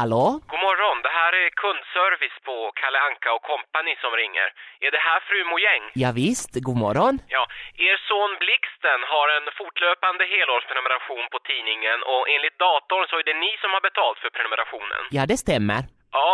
Hallå? 0.00 0.24
God 0.52 0.62
morgon, 0.68 0.96
det 1.06 1.14
här 1.20 1.32
är 1.42 1.48
kundservice 1.62 2.38
på 2.48 2.56
Kalle 2.80 2.98
Anka 3.06 3.30
och 3.36 3.44
Company 3.52 3.94
som 4.02 4.12
ringer. 4.22 4.48
Är 4.86 4.90
det 4.96 5.02
här 5.08 5.20
fru 5.28 5.38
Mojäng? 5.50 5.84
Ja, 6.02 6.10
visst, 6.22 6.52
god 6.66 6.78
morgon. 6.84 7.14
Ja, 7.36 7.44
er 7.88 7.96
son 8.08 8.32
Blixten 8.42 9.00
har 9.12 9.26
en 9.36 9.46
fortlöpande 9.60 10.24
helårsprenumeration 10.34 11.24
på 11.32 11.38
tidningen 11.50 11.98
och 12.12 12.24
enligt 12.34 12.58
datorn 12.66 13.06
så 13.10 13.14
är 13.20 13.24
det 13.28 13.36
ni 13.46 13.52
som 13.62 13.70
har 13.76 13.82
betalt 13.88 14.18
för 14.22 14.30
prenumerationen. 14.36 15.02
Ja, 15.16 15.22
det 15.30 15.38
stämmer. 15.46 15.80
Ja, 16.18 16.30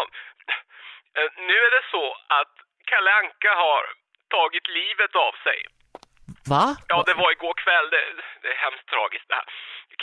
eh, 1.16 1.30
nu 1.48 1.56
är 1.66 1.72
det 1.76 1.84
så 1.94 2.04
att 2.40 2.54
Kalle 2.90 3.10
Anka 3.20 3.52
har 3.64 3.82
tagit 4.36 4.66
livet 4.80 5.12
av 5.26 5.34
sig. 5.46 5.58
Va? 6.52 6.66
Ja, 6.92 6.98
det 7.08 7.14
var 7.22 7.30
igår 7.36 7.54
kväll. 7.64 7.86
Det, 7.94 8.02
det 8.42 8.48
är 8.54 8.58
hemskt 8.66 8.86
tragiskt 8.92 9.28
det 9.28 9.34
här. 9.40 9.48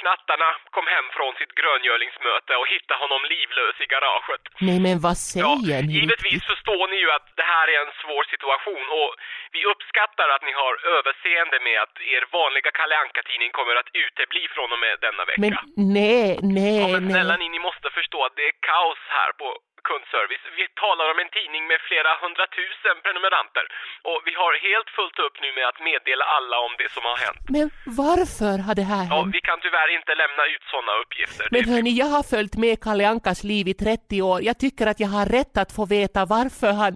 Knattarna 0.01 0.49
kom 0.75 0.87
hem 0.95 1.07
från 1.17 1.33
sitt 1.39 1.53
gröngölingsmöte 1.59 2.51
och 2.59 2.67
hittade 2.73 2.99
honom 3.03 3.21
livlös 3.33 3.77
i 3.85 3.87
garaget. 3.95 4.43
Nej, 4.67 4.79
men 4.85 4.95
vad 5.05 5.15
Ja, 5.43 5.51
säger 5.59 5.81
ni? 5.87 5.93
givetvis 5.99 6.43
förstår 6.51 6.83
ni 6.91 6.97
ju 7.05 7.09
att 7.17 7.27
det 7.39 7.47
här 7.53 7.67
är 7.73 7.79
en 7.85 7.93
svår 8.01 8.23
situation 8.33 8.85
och 8.99 9.11
vi 9.55 9.61
uppskattar 9.73 10.27
att 10.35 10.43
ni 10.47 10.53
har 10.63 10.73
överseende 10.97 11.57
med 11.67 11.77
att 11.85 11.95
er 12.15 12.23
vanliga 12.37 12.71
Kalle 12.79 12.95
Anka-tidning 13.03 13.51
kommer 13.57 13.75
att 13.81 13.89
utebli 14.03 14.43
från 14.55 14.69
och 14.75 14.81
med 14.85 14.95
denna 15.05 15.23
vecka. 15.29 15.41
Men 15.45 15.53
nej, 15.99 16.27
nej, 16.59 16.79
ja, 16.81 16.87
men 16.95 17.09
snälla 17.11 17.35
nej. 17.35 17.41
ni, 17.43 17.47
ni 17.55 17.59
måste 17.67 17.87
förstå 17.99 18.19
att 18.27 18.35
det 18.39 18.45
är 18.51 18.55
kaos 18.71 19.01
här 19.17 19.31
på 19.41 19.47
kundservice. 19.89 20.45
Vi 20.59 20.65
talar 20.83 21.05
om 21.13 21.17
en 21.23 21.31
tidning 21.37 21.63
med 21.71 21.79
flera 21.89 22.11
hundratusen 22.23 22.95
prenumeranter 23.03 23.65
och 24.09 24.19
vi 24.27 24.33
har 24.41 24.51
helt 24.69 24.89
fullt 24.97 25.17
upp 25.25 25.35
nu 25.43 25.49
med 25.57 25.65
att 25.71 25.79
meddela 25.89 26.25
alla 26.37 26.57
om 26.67 26.73
det 26.81 26.89
som 26.95 27.03
har 27.09 27.17
hänt. 27.25 27.41
Men 27.57 27.67
varför 28.07 28.55
har 28.67 28.75
det 28.81 28.87
här 28.93 29.03
Ja, 29.11 29.15
hänt? 29.21 29.35
vi 29.37 29.41
kan 29.49 29.59
tyvärr 29.65 29.89
inte 29.99 30.13
lämna 30.23 30.43
ut 30.53 30.63
sådana 30.73 30.93
uppgifter. 31.03 31.45
Men 31.55 31.63
hörni, 31.73 31.91
jag 32.03 32.09
har 32.15 32.23
följt 32.35 32.55
med 32.63 32.73
Kalle 32.85 33.03
Ankas 33.13 33.39
liv 33.51 33.65
i 33.73 33.73
30 33.73 34.21
år. 34.31 34.37
Jag 34.49 34.57
tycker 34.63 34.85
att 34.91 34.99
jag 35.03 35.11
har 35.17 35.25
rätt 35.37 35.55
att 35.61 35.71
få 35.77 35.83
veta 35.97 36.19
varför 36.37 36.71
han 36.81 36.93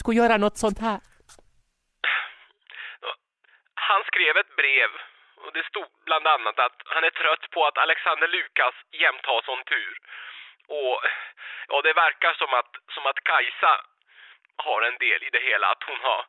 skulle 0.00 0.18
göra 0.22 0.36
något 0.44 0.58
sånt 0.64 0.80
här. 0.86 0.98
Han 3.88 4.02
skrev 4.10 4.34
ett 4.42 4.52
brev 4.62 4.90
och 5.44 5.52
det 5.56 5.64
stod 5.70 5.88
bland 6.08 6.26
annat 6.34 6.56
att 6.66 6.76
han 6.94 7.04
är 7.08 7.14
trött 7.20 7.44
på 7.54 7.60
att 7.68 7.78
Alexander 7.84 8.28
Lukas 8.36 8.74
jämt 9.04 9.24
har 9.30 9.40
sån 9.48 9.64
tur. 9.74 9.92
Och 10.68 10.96
ja, 11.68 11.76
det 11.86 11.92
verkar 12.04 12.32
som 12.42 12.50
att, 12.60 12.72
som 12.94 13.06
att 13.10 13.20
Kajsa 13.28 13.72
har 14.66 14.80
en 14.82 14.98
del 15.04 15.20
i 15.28 15.30
det 15.36 15.42
hela. 15.50 15.66
Att 15.74 15.82
hon 15.88 16.00
har, 16.08 16.20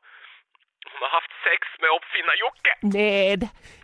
hon 0.92 1.02
har 1.06 1.10
haft 1.18 1.34
sex 1.48 1.62
med 1.82 1.90
uppfinnar-Jocke. 1.98 2.74
Nej, 2.98 3.38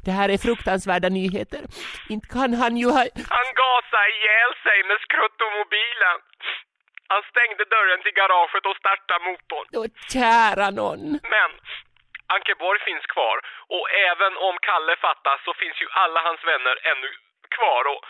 det- 0.05 0.11
här 0.19 0.29
är 0.35 0.37
fruktansvärda 0.47 1.09
nyheter. 1.19 1.61
Inte 2.13 2.27
kan 2.35 2.51
han 2.61 2.73
ju 2.81 2.87
ha... 2.95 3.01
Han 3.37 3.47
gasade 3.63 4.09
ihjäl 4.15 4.51
sig 4.65 4.77
med 4.89 4.97
skruttomobilen. 5.05 6.17
Han 7.13 7.23
stängde 7.31 7.63
dörren 7.75 8.01
till 8.03 8.15
garaget 8.21 8.65
och 8.69 8.77
startade 8.83 9.23
motorn. 9.29 9.67
Åh, 9.79 9.87
kära 10.13 10.67
någon. 10.81 11.03
Men 11.35 11.51
Ankeborg 12.35 12.79
finns 12.89 13.05
kvar 13.15 13.37
och 13.75 13.85
även 14.09 14.33
om 14.47 14.55
Kalle 14.67 14.95
fattas 15.07 15.39
så 15.45 15.53
finns 15.61 15.77
ju 15.83 15.87
alla 16.03 16.19
hans 16.27 16.41
vänner 16.51 16.75
ännu 16.91 17.09
kvar 17.55 17.83
och 17.93 18.01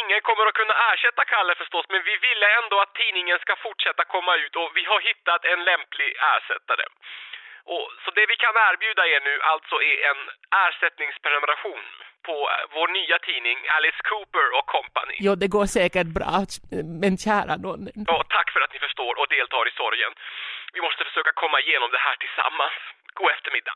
ingen 0.00 0.20
kommer 0.28 0.44
att 0.46 0.60
kunna 0.60 0.76
ersätta 0.90 1.22
Kalle 1.32 1.54
förstås 1.62 1.86
men 1.92 2.02
vi 2.10 2.16
ville 2.26 2.46
ändå 2.60 2.76
att 2.80 2.94
tidningen 3.02 3.38
ska 3.44 3.54
fortsätta 3.66 4.02
komma 4.14 4.32
ut 4.42 4.54
och 4.60 4.70
vi 4.78 4.84
har 4.90 5.00
hittat 5.08 5.42
en 5.52 5.60
lämplig 5.70 6.10
ersättare. 6.34 6.84
Och, 7.72 7.86
så 8.02 8.08
det 8.18 8.26
vi 8.32 8.36
kan 8.44 8.54
erbjuda 8.68 9.02
er 9.14 9.20
nu 9.30 9.34
alltså 9.52 9.76
är 9.90 9.98
en 10.10 10.20
ersättningsprenumeration 10.66 11.84
på 12.28 12.36
eh, 12.52 12.64
vår 12.76 12.88
nya 12.98 13.18
tidning 13.28 13.58
Alice 13.76 14.00
Cooper 14.08 14.46
och 14.58 14.66
Company. 14.76 15.16
Jo, 15.26 15.32
det 15.42 15.48
går 15.56 15.66
säkert 15.78 16.08
bra, 16.18 16.32
men 17.02 17.12
kära 17.26 17.54
någon. 17.66 17.82
Ja, 18.10 18.18
tack 18.36 18.48
för 18.54 18.60
att 18.64 18.72
ni 18.74 18.80
förstår 18.86 19.12
och 19.20 19.28
deltar 19.36 19.64
i 19.70 19.72
sorgen. 19.82 20.12
Vi 20.76 20.80
måste 20.86 21.02
försöka 21.08 21.32
komma 21.42 21.58
igenom 21.64 21.88
det 21.94 22.02
här 22.06 22.16
tillsammans. 22.24 22.76
God 23.18 23.30
eftermiddag. 23.36 23.74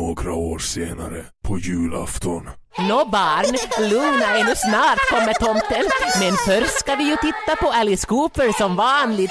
Några 0.00 0.32
år 0.50 0.58
senare, 0.76 1.20
på 1.46 1.52
julafton. 1.68 2.44
Nå 2.78 3.04
barn, 3.04 3.56
lugna 3.90 4.38
er 4.38 4.44
nu 4.44 4.54
snart 4.56 4.98
kommer 5.10 5.32
tomten. 5.34 5.84
Men 6.20 6.36
först 6.36 6.78
ska 6.78 6.94
vi 6.94 7.04
ju 7.04 7.16
titta 7.16 7.56
på 7.60 7.70
Alice 7.72 8.06
Cooper 8.06 8.52
som 8.58 8.76
vanligt. 8.76 9.30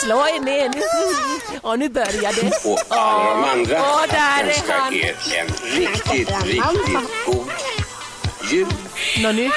Slå 0.00 0.16
er 0.28 0.40
ner 0.40 0.68
nu. 0.68 0.82
Och 1.62 1.78
nu 1.78 1.88
börjar 1.88 2.32
det. 2.42 2.68
Och 2.70 2.78
alla 2.96 3.30
de 3.30 3.44
andra 3.44 3.80
Åh, 3.80 4.02
där 4.10 4.44
är 4.44 4.72
han. 4.72 4.94
er 4.94 5.16
en 5.38 5.48
riktigt, 5.78 6.30
riktigt 6.44 7.24
god 7.26 7.50
jul. 8.50 8.66
Nå 9.22 9.32
nu. 9.32 9.50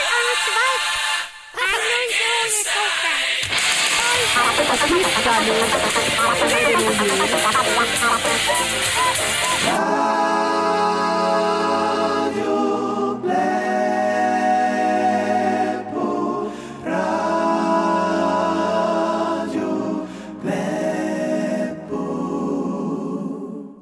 Titta 4.88 5.40
nu. 5.46 5.54
Nu 6.50 6.56
är 6.56 6.78
det 6.78 6.86
nog 6.86 6.94
jul. 7.08 7.22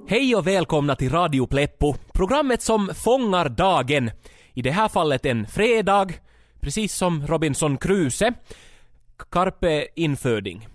Hej 0.07 0.35
och 0.35 0.47
välkomna 0.47 0.95
till 0.95 1.11
Radio 1.11 1.47
Pleppo, 1.47 1.95
programmet 2.13 2.61
som 2.61 2.91
fångar 2.95 3.49
dagen. 3.49 4.11
I 4.53 4.61
det 4.61 4.71
här 4.71 4.87
fallet 4.87 5.25
en 5.25 5.47
fredag, 5.47 6.07
precis 6.59 6.93
som 6.93 7.27
Robinson 7.27 7.77
Crusoe. 7.77 8.33
Carpe 9.31 9.87
inföding. 9.95 10.67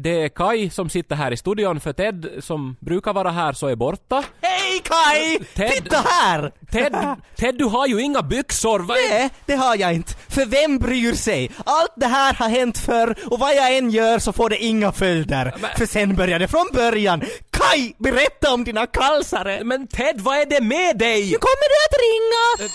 Det 0.00 0.22
är 0.22 0.28
Kai 0.28 0.70
som 0.70 0.90
sitter 0.90 1.16
här 1.16 1.32
i 1.32 1.36
studion 1.36 1.80
för 1.80 1.92
Ted 1.92 2.26
som 2.40 2.76
brukar 2.80 3.12
vara 3.12 3.30
här 3.30 3.52
så 3.52 3.66
är 3.66 3.76
borta. 3.76 4.24
Hej 4.42 4.80
Kai! 4.84 5.38
Ted- 5.54 5.70
Titta 5.72 5.96
här! 6.08 6.52
Ted, 6.72 6.96
Ted 7.36 7.58
du 7.58 7.64
har 7.64 7.86
ju 7.86 8.00
inga 8.00 8.22
byxor! 8.22 8.80
Är- 8.80 9.10
Nej, 9.10 9.30
det 9.46 9.54
har 9.54 9.76
jag 9.76 9.94
inte. 9.94 10.12
För 10.28 10.46
vem 10.46 10.78
bryr 10.78 11.12
sig? 11.12 11.50
Allt 11.66 11.92
det 11.96 12.06
här 12.06 12.34
har 12.34 12.48
hänt 12.48 12.78
förr 12.78 13.16
och 13.30 13.38
vad 13.38 13.54
jag 13.56 13.76
än 13.76 13.90
gör 13.90 14.18
så 14.18 14.32
får 14.32 14.50
det 14.50 14.58
inga 14.64 14.92
följder. 14.92 15.54
För 15.78 15.86
sen 15.86 16.16
börjar 16.16 16.38
det 16.38 16.48
från 16.48 16.68
början. 16.72 17.22
Kai, 17.50 17.94
berätta 17.98 18.54
om 18.54 18.64
dina 18.64 18.86
kalsare! 18.86 19.64
Men 19.64 19.86
Ted, 19.86 20.20
vad 20.20 20.36
är 20.38 20.46
det 20.46 20.60
med 20.60 20.98
dig? 20.98 21.20
Nu 21.30 21.36
kommer 21.38 21.68
du 21.68 21.76
att 21.86 21.98
ringa! 22.04 22.70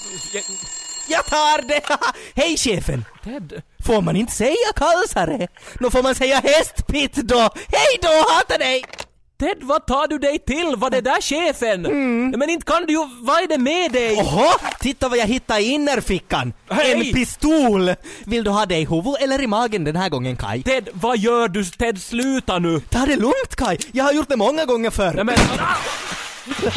Jag 1.09 1.25
tar 1.25 1.67
det! 1.67 1.81
Hej 2.41 2.57
chefen! 2.57 3.05
Ted? 3.23 3.61
Får 3.85 4.01
man 4.01 4.15
inte 4.15 4.33
säga 4.33 4.55
kalsare? 4.75 5.47
Då 5.79 5.91
får 5.91 6.03
man 6.03 6.15
säga 6.15 6.39
hästpitt 6.43 7.15
då! 7.15 7.49
Hej 7.67 7.97
då, 8.01 8.07
hatar 8.07 8.57
dig! 8.57 8.85
Ted, 9.39 9.57
vad 9.61 9.85
tar 9.85 10.07
du 10.07 10.19
dig 10.19 10.39
till? 10.39 10.73
Var 10.77 10.89
det 10.89 11.01
där 11.01 11.21
chefen? 11.21 11.81
Men 12.39 12.49
inte 12.49 12.65
kan 12.65 12.85
du 12.85 12.93
ju... 12.93 12.99
Vad 13.21 13.43
är 13.43 13.47
det 13.47 13.57
med 13.57 13.91
dig? 13.91 14.15
Oho, 14.15 14.45
titta 14.79 15.09
vad 15.09 15.17
jag 15.17 15.25
hittade 15.25 15.61
i 15.61 15.69
innerfickan! 15.69 16.53
Hej! 16.69 16.91
En 16.91 17.13
pistol! 17.13 17.95
Vill 18.25 18.43
du 18.43 18.49
ha 18.49 18.65
det 18.65 18.77
i 18.77 18.85
huvudet 18.85 19.21
eller 19.21 19.41
i 19.41 19.47
magen 19.47 19.83
den 19.83 19.95
här 19.95 20.09
gången 20.09 20.37
Kai? 20.37 20.63
Ted, 20.63 20.89
vad 20.93 21.17
gör 21.17 21.47
du? 21.47 21.65
Ted, 21.65 22.01
sluta 22.01 22.59
nu! 22.59 22.79
Ta 22.79 23.05
det 23.05 23.15
lugnt 23.15 23.55
Kai, 23.57 23.77
jag 23.91 24.03
har 24.03 24.11
gjort 24.11 24.29
det 24.29 24.37
många 24.37 24.65
gånger 24.65 24.89
förr. 24.89 25.13
Nej, 25.13 25.23
men... 25.23 25.35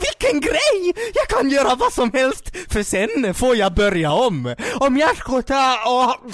Vilken 0.00 0.40
grej! 0.40 0.94
Jag 1.14 1.28
kan 1.28 1.50
göra 1.50 1.74
vad 1.74 1.92
som 1.92 2.10
helst, 2.12 2.56
för 2.72 2.82
sen 2.82 3.34
får 3.34 3.56
jag 3.56 3.74
börja 3.74 4.12
om. 4.12 4.54
Om 4.74 4.96
jag 4.96 5.16
ska 5.16 5.42
ta 5.42 5.76
och... 5.86 6.32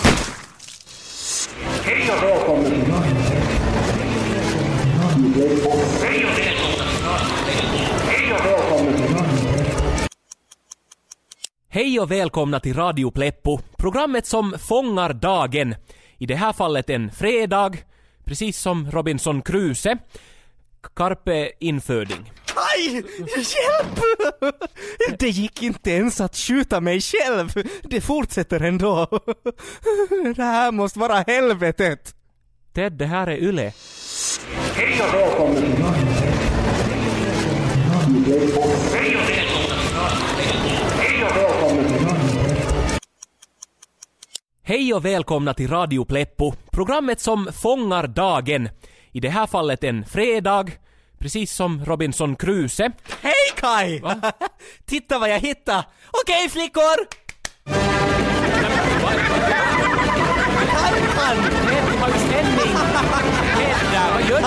Hej 1.82 2.10
och 2.10 2.22
välkommen 2.22 2.72
till 2.72 2.92
Hej 6.02 6.24
och 6.24 6.40
Hej 8.06 8.32
och 8.32 8.46
välkommen 8.46 8.96
till 8.96 9.16
Hej 11.68 12.00
och 12.00 12.10
välkomna 12.10 12.60
till 12.60 12.74
Radio 12.74 13.10
Pleppo, 13.10 13.58
programmet 13.78 14.26
som 14.26 14.54
fångar 14.58 15.12
dagen. 15.12 15.74
I 16.18 16.26
det 16.26 16.34
här 16.34 16.52
fallet 16.52 16.90
en 16.90 17.10
fredag, 17.10 17.72
precis 18.24 18.58
som 18.58 18.90
Robinson 18.90 19.42
Crusoe. 19.42 19.98
Carpe 20.94 21.52
inföding. 21.60 22.32
Aj! 22.56 23.04
Hjälp! 23.36 24.00
Det 25.18 25.28
gick 25.28 25.62
inte 25.62 25.90
ens 25.90 26.20
att 26.20 26.36
skjuta 26.36 26.80
mig 26.80 27.00
själv. 27.00 27.48
Det 27.82 28.00
fortsätter 28.00 28.60
ändå. 28.60 29.06
Det 30.36 30.42
här 30.42 30.72
måste 30.72 30.98
vara 30.98 31.24
helvetet. 31.26 32.14
Ted, 32.74 32.92
det 32.92 33.06
här 33.06 33.26
är 33.26 33.36
Yle. 33.36 33.72
Hej 34.74 35.02
och 35.02 35.14
välkommen 35.14 35.62
till 35.62 35.84
Hej 38.92 39.16
och 39.16 39.22
Hej 40.98 41.24
och 41.24 41.36
välkommen 41.36 41.86
Hej 44.62 44.94
och 44.94 45.04
välkomna 45.04 45.54
till 45.54 45.70
Radio 45.70 46.04
Pleppo, 46.04 46.52
programmet 46.70 47.20
som 47.20 47.48
fångar 47.52 48.06
dagen. 48.06 48.68
I 49.12 49.20
det 49.20 49.28
här 49.28 49.46
fallet 49.46 49.84
en 49.84 50.04
fredag, 50.04 50.66
precis 51.26 51.52
som 51.52 51.84
Robinson 51.84 52.36
Crusoe. 52.36 52.90
Hej 53.20 53.34
Kai! 53.56 54.02
Titta 54.84 55.18
vad 55.18 55.30
jag 55.30 55.40
hittade! 55.40 55.84
Okej 56.22 56.48
flickor! 56.48 57.06
Ted, 61.68 61.84
du 61.90 61.98
har 61.98 62.08
ju 62.08 62.14
ställning! 62.14 62.72
Ted, 63.56 63.76
vad 64.12 64.22
gör 64.30 64.40
du? 64.40 64.44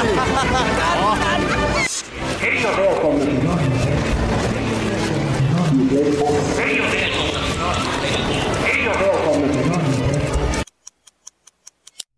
Hej 2.39 2.65
och 2.65 2.79
välkommen 2.79 3.29
till 3.29 3.47
Hej 6.57 6.81
och 6.81 6.87
Hej 8.63 8.89
och 8.89 9.01
välkommen 9.01 9.49
till 9.51 9.69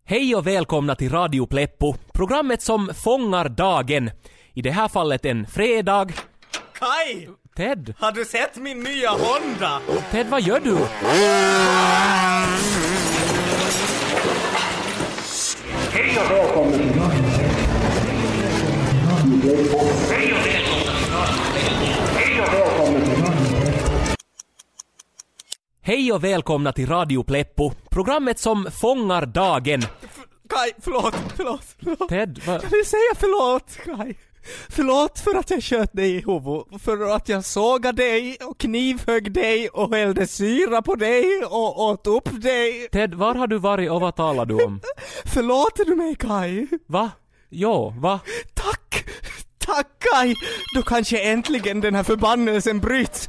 Hej 0.04 0.34
och 0.34 0.46
välkomna 0.46 0.94
till 0.94 1.12
Radio 1.12 1.46
Pleppo, 1.46 1.94
programmet 2.12 2.62
som 2.62 2.90
fångar 2.94 3.48
dagen. 3.48 4.10
I 4.54 4.62
det 4.62 4.70
här 4.70 4.88
fallet 4.88 5.24
en 5.24 5.46
fredag. 5.46 6.08
Kai! 6.72 7.28
Ted, 7.56 7.94
Har 7.98 8.12
du 8.12 8.24
sett 8.24 8.56
min 8.56 8.80
nya 8.82 9.10
Honda? 9.10 9.80
Ted 10.10 10.26
vad 10.30 10.42
gör 10.42 10.60
du? 10.60 10.78
Hej 15.92 16.18
och 16.18 16.30
välkommen 16.30 16.78
till 16.78 17.00
Hej 20.10 20.32
och 20.32 20.40
Hej 22.16 22.40
och 22.40 22.52
välkommen 22.54 23.02
till 23.04 23.22
Hej 25.82 26.12
och 26.12 26.24
välkomna 26.24 26.72
till 26.72 26.88
Radio 26.88 27.22
Pleppo, 27.22 27.72
programmet 27.90 28.38
som 28.38 28.68
fångar 28.80 29.26
dagen. 29.26 29.82
Kai, 30.48 30.72
förlåt, 30.80 31.14
förlåt, 31.36 31.76
förlåt. 31.84 32.08
Ted, 32.08 32.40
vad... 32.46 32.54
Jag 32.64 32.70
vill 32.70 32.86
säga 32.86 33.14
förlåt, 33.16 33.78
Kai. 33.84 34.14
Förlåt 34.68 35.18
för 35.18 35.34
att 35.34 35.50
jag 35.50 35.62
sköt 35.62 35.92
dig 35.92 36.10
i 36.10 36.24
huvudet, 36.26 36.82
för 36.82 37.14
att 37.16 37.28
jag 37.28 37.44
sågade 37.44 38.02
dig 38.02 38.36
och 38.48 38.58
knivhögg 38.58 39.32
dig 39.32 39.68
och 39.68 39.94
hällde 39.94 40.26
syra 40.26 40.82
på 40.82 40.94
dig 40.94 41.44
och 41.44 41.80
åt 41.82 42.06
upp 42.06 42.42
dig. 42.42 42.88
Ted, 42.92 43.14
var 43.14 43.34
har 43.34 43.46
du 43.46 43.58
varit 43.58 43.90
och 43.90 44.00
vad 44.00 44.16
talar 44.16 44.46
du 44.46 44.64
om? 44.64 44.80
Förlåter 45.24 45.84
du 45.84 45.96
mig 45.96 46.14
Kai? 46.14 46.66
Va? 46.86 47.10
Jo, 47.50 47.94
va? 47.98 48.20
Tack! 48.54 48.81
Tack 49.66 49.86
Kaj! 49.98 50.34
Då 50.74 50.82
kanske 50.82 51.18
äntligen 51.18 51.80
den 51.80 51.94
här 51.94 52.02
förbannelsen 52.02 52.80
bryts. 52.80 53.28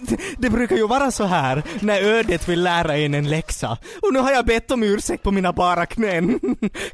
Det, 0.00 0.16
det 0.38 0.50
brukar 0.50 0.76
ju 0.76 0.86
vara 0.86 1.10
så 1.10 1.24
här 1.24 1.62
när 1.80 2.02
ödet 2.02 2.48
vill 2.48 2.62
lära 2.62 2.96
en 2.96 3.14
en 3.14 3.28
läxa. 3.28 3.78
Och 4.02 4.12
nu 4.12 4.18
har 4.18 4.32
jag 4.32 4.46
bett 4.46 4.70
om 4.70 4.82
ursäkt 4.82 5.22
på 5.22 5.30
mina 5.30 5.52
bara 5.52 5.86
knän. 5.86 6.40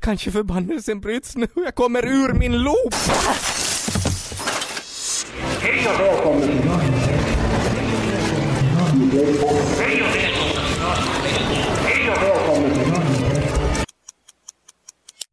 Kanske 0.00 0.30
förbannelsen 0.30 1.00
bryts 1.00 1.36
nu 1.36 1.46
jag 1.54 1.74
kommer 1.74 2.06
ur 2.06 2.32
min 2.32 2.58
loop. 2.58 2.94
Hej 5.60 5.86
och 5.88 6.00
välkommen 6.00 6.64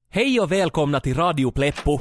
Hej 0.09 0.39
och 0.39 0.51
välkomna 0.51 0.99
till 0.99 1.15
Radio 1.15 1.51
Pleppo! 1.51 1.99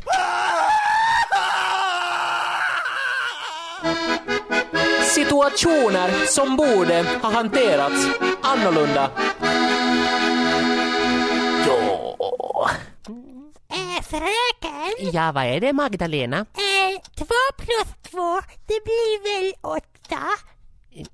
Situationer 5.21 6.27
som 6.27 6.57
borde 6.57 7.05
ha 7.23 7.31
hanterats 7.31 8.07
annorlunda. 8.43 9.11
Ja. 11.67 12.71
Äh, 13.69 14.03
fröken? 14.03 15.13
Ja, 15.13 15.33
vad 15.33 15.45
är 15.45 15.61
det 15.61 15.73
Magdalena? 15.73 16.37
Äh, 16.39 17.01
två 17.17 17.35
plus 17.57 17.95
två, 18.11 18.41
det 18.67 18.85
blir 18.85 19.23
väl 19.23 19.55
åtta? 19.61 20.27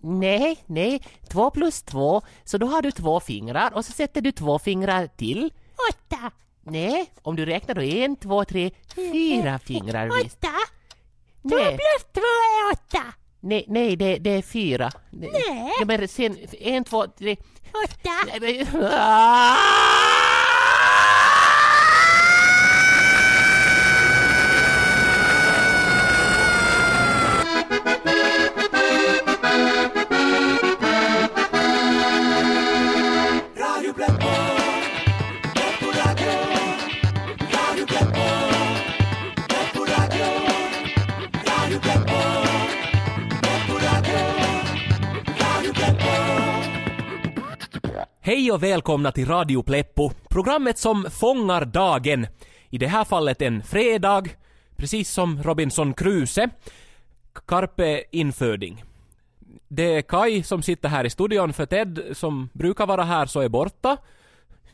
Nej, 0.01 0.59
nej. 0.67 1.03
Två 1.31 1.51
plus 1.51 1.83
två, 1.83 2.23
så 2.45 2.59
då 2.59 2.67
har 2.67 2.83
du 2.83 2.93
två 2.93 3.21
fingrar 3.21 3.75
och 3.75 3.85
så 3.85 3.93
sätter 3.93 4.21
du 4.21 4.33
två 4.33 4.59
fingrar 4.59 5.07
till. 5.07 5.51
Åtta. 5.91 6.31
Nej, 6.63 7.13
om 7.23 7.37
du 7.37 7.47
räknar 7.47 7.75
då 7.75 7.83
en, 7.83 8.17
två, 8.17 8.45
tre, 8.45 8.71
fyra 8.95 9.59
fingrar 9.59 10.23
visst. 10.23 10.37
Åtta? 10.37 10.55
Två 11.43 11.57
plus 11.59 12.05
två 12.13 12.21
är 12.21 12.73
åtta. 12.73 13.03
Nej, 13.47 13.65
nej 13.69 13.97
det, 13.97 14.19
det 14.19 14.31
är 14.31 14.43
fyra. 14.43 14.91
Nej. 15.11 15.73
Ja, 15.81 15.85
men 15.87 16.09
sen, 16.09 16.37
en, 16.61 16.85
två, 16.85 17.07
tre... 17.07 17.37
Åtta. 17.85 18.11
Hej 48.47 48.53
och 48.53 48.63
välkomna 48.63 49.13
till 49.13 49.29
Radio 49.29 49.63
Pleppo, 49.63 50.11
programmet 50.29 50.79
som 50.79 51.07
fångar 51.11 51.65
dagen. 51.65 52.27
I 52.71 52.79
det 52.79 52.87
här 52.87 53.05
fallet 53.05 53.43
en 53.43 53.63
fredag, 53.63 54.25
precis 54.77 55.11
som 55.11 55.43
Robinson 55.43 55.95
Crusoe. 55.95 56.51
Carpe 57.47 58.05
inföding. 58.11 58.85
Det 59.69 59.83
är 59.83 60.03
Kai 60.03 60.43
som 60.43 60.63
sitter 60.63 60.89
här 60.89 61.05
i 61.05 61.11
studion 61.11 61.53
för 61.53 61.67
Ted 61.67 62.01
som 62.13 62.49
brukar 62.53 62.87
vara 62.87 63.05
här 63.05 63.27
så 63.27 63.41
är 63.41 63.49
borta. 63.49 63.97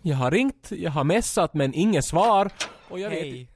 Jag 0.03 0.17
har 0.17 0.31
ringt, 0.31 0.73
jag 0.73 0.91
har 0.91 1.05
messat 1.05 1.55
men 1.55 1.75
inget 1.75 2.05
svar. 2.05 2.51
Och 2.89 3.01
jag 3.01 3.11
vet 3.11 3.23
Hej. 3.23 3.49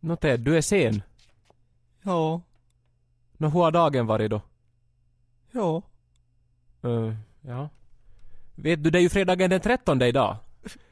Nå 0.00 0.16
Ted, 0.16 0.40
du 0.40 0.56
är 0.56 0.62
sen. 0.62 1.02
Ja. 2.02 2.40
Nå 3.36 3.48
hur 3.48 3.60
har 3.60 3.70
dagen 3.70 4.06
varit 4.06 4.30
då? 4.30 4.40
Ja. 5.52 5.82
Eh, 6.82 7.14
ja. 7.40 7.68
Vet 8.56 8.84
du, 8.84 8.90
det 8.90 8.98
är 8.98 9.02
ju 9.02 9.08
fredagen 9.08 9.50
den 9.50 9.60
13 9.60 10.02
idag. 10.02 10.36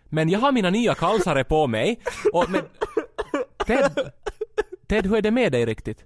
Men 0.04 0.28
jag 0.28 0.38
har 0.38 0.52
mina 0.52 0.70
nya 0.70 0.94
kalsare 0.94 1.44
på 1.44 1.66
mig 1.66 2.00
och 2.32 2.50
men... 2.50 2.62
Ted, 3.66 4.12
Ted, 4.86 5.06
hur 5.06 5.16
är 5.16 5.22
det 5.22 5.30
med 5.30 5.52
dig 5.52 5.66
riktigt? 5.66 6.04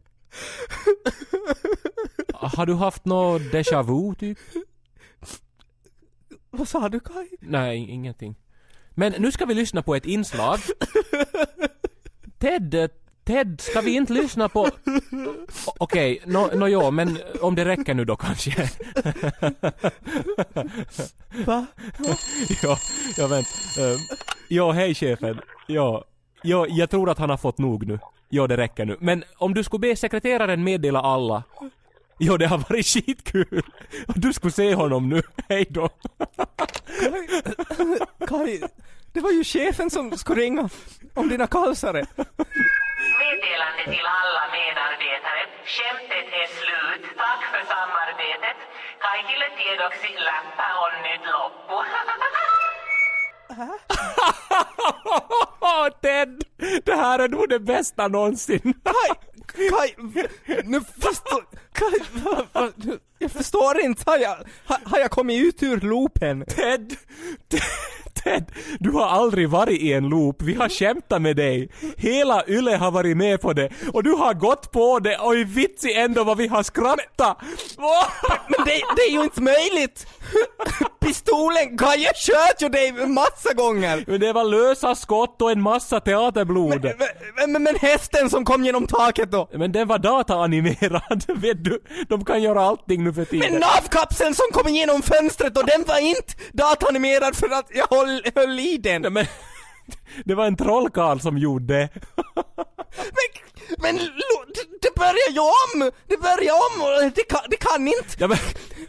Har 2.32 2.66
du 2.66 2.74
haft 2.74 3.04
nå 3.04 3.38
déjà 3.38 3.82
vu 3.82 4.14
typ? 4.14 4.38
Vad 6.50 6.68
sa 6.68 6.88
du 6.88 7.00
Kaj? 7.00 7.28
Nej, 7.40 7.90
ingenting. 7.90 8.36
Men 8.90 9.12
nu 9.18 9.32
ska 9.32 9.44
vi 9.44 9.54
lyssna 9.54 9.82
på 9.82 9.94
ett 9.94 10.06
inslag. 10.06 10.58
Ted, 12.38 12.90
Ted, 13.28 13.60
ska 13.60 13.80
vi 13.80 13.94
inte 13.94 14.12
lyssna 14.12 14.48
på... 14.48 14.68
Okej, 15.78 16.22
nå 16.24 16.46
no, 16.54 16.68
ja, 16.68 16.90
men 16.90 17.18
om 17.40 17.54
det 17.54 17.64
räcker 17.64 17.94
nu 17.94 18.04
då 18.04 18.16
kanske. 18.16 18.70
Va? 21.46 21.66
ja, 22.62 22.78
ja 23.16 23.26
vänt. 23.26 23.46
Uh, 23.78 24.00
ja, 24.48 24.72
hej 24.72 24.94
chefen. 24.94 25.40
Ja, 25.66 26.04
ja, 26.42 26.66
jag 26.68 26.90
tror 26.90 27.10
att 27.10 27.18
han 27.18 27.30
har 27.30 27.36
fått 27.36 27.58
nog 27.58 27.86
nu. 27.86 27.98
Ja, 28.28 28.46
det 28.46 28.56
räcker 28.56 28.84
nu. 28.84 28.96
Men 29.00 29.24
om 29.36 29.54
du 29.54 29.64
skulle 29.64 29.80
be 29.80 29.96
sekreteraren 29.96 30.64
meddela 30.64 31.00
alla. 31.00 31.42
Ja, 32.18 32.36
det 32.36 32.46
har 32.46 32.58
varit 32.58 32.86
skitkul. 32.86 33.62
Du 34.06 34.32
skulle 34.32 34.52
se 34.52 34.74
honom 34.74 35.08
nu. 35.08 35.22
Hej 35.48 35.66
då. 35.70 35.88
Kaj, 38.26 38.60
det 39.12 39.20
var 39.20 39.30
ju 39.30 39.44
chefen 39.44 39.90
som 39.90 40.18
skulle 40.18 40.40
ringa 40.42 40.68
om 41.14 41.28
dina 41.28 41.46
kalsare. 41.46 42.06
Till 43.94 44.06
alla 44.22 44.44
medarbetare. 44.58 45.42
Skämtet 45.74 46.26
är 46.40 46.46
slut. 46.58 47.04
Tack 47.16 47.42
för 47.52 47.62
samarbetet. 47.72 48.58
Kaikille 49.04 49.48
tiedoksi 49.56 50.12
läppä 50.28 50.68
on 50.84 50.94
nyt 51.06 51.24
loppu. 51.32 51.78
Ted! 56.02 56.42
Det 56.84 56.94
här 56.94 57.18
är 57.18 57.28
nog 57.28 57.48
det 57.48 57.60
bästa 57.60 58.08
någonsin. 58.08 58.74
Kaj, 58.84 59.10
Kaj, 59.70 59.94
nu 60.64 60.80
förstår... 60.80 61.44
Kaj, 61.72 61.92
jag 63.18 63.30
förstår 63.30 63.80
inte. 63.80 64.02
Har 64.06 64.18
jag, 64.18 64.36
har 64.84 64.98
jag 64.98 65.10
kommit 65.10 65.42
ut 65.44 65.62
ur 65.62 65.80
loopen? 65.80 66.44
Ted! 66.44 66.96
Ted! 67.48 67.62
Ted! 68.28 68.44
Du 68.80 68.90
har 68.90 69.06
aldrig 69.06 69.48
varit 69.48 69.80
i 69.80 69.92
en 69.92 70.08
loop. 70.08 70.42
Vi 70.42 70.54
har 70.54 70.68
skämtat 70.68 71.22
med 71.22 71.36
dig. 71.36 71.68
Hela 71.96 72.44
Yle 72.48 72.76
har 72.76 72.90
varit 72.90 73.16
med 73.16 73.40
på 73.40 73.52
det. 73.52 73.68
Och 73.92 74.02
du 74.02 74.12
har 74.12 74.34
gått 74.34 74.72
på 74.72 74.98
det. 74.98 75.18
Oj 75.20 75.44
vitsi 75.44 75.94
ändå 75.94 76.24
vad 76.24 76.36
vi 76.36 76.46
har 76.46 76.62
skrattat. 76.62 77.38
Men 78.48 78.66
det, 78.66 78.82
det 78.96 79.02
är 79.02 79.10
ju 79.12 79.22
inte 79.22 79.40
möjligt! 79.42 80.06
Pistolen, 81.00 81.78
Kaj, 81.78 82.02
jag 82.02 82.16
sköt 82.16 82.62
ju 82.62 82.68
dig 82.68 82.92
massa 83.06 83.52
gånger! 83.54 84.04
Men 84.06 84.20
det 84.20 84.32
var 84.32 84.44
lösa 84.44 84.94
skott 84.94 85.42
och 85.42 85.50
en 85.50 85.62
massa 85.62 86.00
teaterblod. 86.00 86.84
Men, 86.84 86.94
Men, 87.36 87.52
men, 87.52 87.62
men 87.62 87.76
hästen 87.76 88.30
som 88.30 88.44
kom 88.44 88.64
genom 88.64 88.86
taket 88.86 89.30
då? 89.30 89.48
den 89.52 89.88
var 89.88 89.98
dataanimerad. 89.98 91.24
Vet 91.34 91.64
du? 91.64 91.80
De 92.08 92.24
kan 92.24 92.42
göra 92.42 92.60
allting 92.62 93.04
nu 93.04 93.12
för 93.12 93.24
tiden. 93.24 93.52
Men 93.52 93.60
navkapseln 93.60 94.34
som 94.34 94.46
kom 94.52 94.68
igenom 94.68 95.02
fönstret 95.02 95.58
och 95.58 95.66
den 95.66 95.84
var 95.86 95.98
inte 95.98 96.34
datanimerad 96.52 97.36
för 97.36 97.48
att 97.48 97.66
jag 97.74 97.88
höll, 98.24 98.46
höll 98.46 98.58
i 98.60 98.78
den. 98.78 99.02
Men, 99.02 99.26
det 100.24 100.34
var 100.34 100.46
en 100.46 100.56
trollkarl 100.56 101.18
som 101.18 101.38
gjorde 101.38 101.74
det. 101.74 101.88
Men, 103.78 103.78
men 103.82 103.96
det- 103.96 104.68
börjar 104.98 105.30
ju 105.32 105.40
om! 105.40 105.90
Det 106.06 106.16
börjar 106.16 106.52
om 106.54 106.82
och 106.82 107.12
det 107.14 107.22
kan, 107.28 107.40
det 107.50 107.56
kan 107.56 107.88
inte! 107.88 108.16
Ja 108.18 108.28
men, 108.28 108.38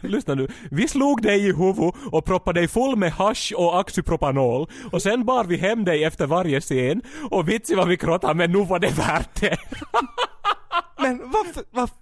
lyssna 0.10 0.34
nu. 0.34 0.48
Vi 0.70 0.88
slog 0.88 1.22
dig 1.22 1.38
i 1.48 1.52
huvudet 1.52 1.94
och 2.12 2.24
proppade 2.24 2.60
dig 2.60 2.68
full 2.68 2.96
med 2.96 3.12
hasch 3.12 3.52
och 3.56 3.78
oxypropanol 3.80 4.70
och 4.92 5.02
sen 5.02 5.24
bar 5.24 5.44
vi 5.44 5.56
hem 5.56 5.84
dig 5.84 6.04
efter 6.04 6.26
varje 6.26 6.60
scen 6.60 7.02
och 7.30 7.48
vitsi 7.48 7.74
vad 7.74 7.88
vi 7.88 7.96
krottade 7.96 8.34
men 8.34 8.52
nu 8.52 8.64
var 8.64 8.78
det 8.78 8.90
värt 8.90 9.40
det. 9.40 9.56
Men 10.98 11.30
varför, 11.30 11.64
varför, 11.70 11.96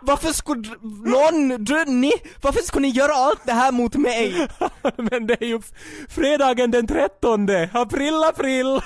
varför 0.00 0.32
skulle 0.32 0.68
någon, 1.04 1.64
du, 1.64 1.84
ni, 1.84 2.12
varför 2.42 2.60
skulle 2.60 2.86
ni 2.86 2.92
göra 2.92 3.12
allt 3.12 3.40
det 3.44 3.52
här 3.52 3.72
mot 3.72 3.94
mig? 3.94 4.48
men 4.96 5.26
det 5.26 5.42
är 5.42 5.46
ju 5.46 5.60
fredagen 6.08 6.70
den 6.70 6.86
13 6.86 7.48
april 7.72 8.24
april. 8.24 8.80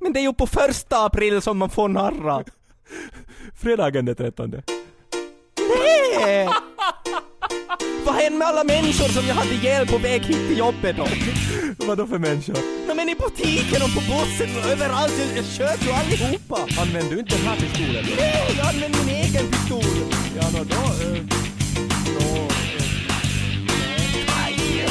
Men 0.00 0.12
det 0.12 0.20
är 0.20 0.22
ju 0.22 0.32
på 0.32 0.46
första 0.46 1.04
april 1.04 1.42
som 1.42 1.58
man 1.58 1.70
får 1.70 1.88
narra. 1.88 2.44
fredagen 3.62 4.04
den 4.04 4.16
13. 4.16 4.62
Nej! 5.58 6.48
Vad 8.06 8.14
hände 8.14 8.38
med 8.38 8.48
alla 8.48 8.64
människor 8.64 9.08
som 9.08 9.26
jag 9.26 9.34
hade 9.34 9.54
ihjäl 9.54 9.86
på 9.86 9.98
väg 9.98 10.22
hit 10.22 10.48
till 10.48 10.58
jobbet 10.58 10.96
då? 10.96 11.06
Vadå 11.86 12.06
för 12.06 12.18
människor? 12.18 12.81
men 13.04 13.08
i 13.08 13.14
butiken 13.14 13.82
och 13.82 13.94
på 13.94 14.00
bussen 14.00 14.56
och 14.56 14.70
överallt. 14.70 15.12
Jag 15.36 15.44
sköt 15.44 15.86
ju 15.86 15.90
allihopa. 15.90 16.58
Använder 16.80 17.14
du 17.14 17.18
inte 17.18 17.36
den 17.36 17.46
här 17.46 17.56
pistolen? 17.56 18.04
Nej, 18.18 18.54
jag 18.58 18.66
använder 18.66 19.04
min 19.04 19.14
egen 19.16 19.50
pistol. 19.50 19.84
Ja, 20.36 20.50
nå 20.52 20.64
då... 20.64 20.74
Eh, 20.74 21.22
då 22.18 22.26
eh, 22.26 22.48
nej. 23.66 24.16
Aj! 24.46 24.82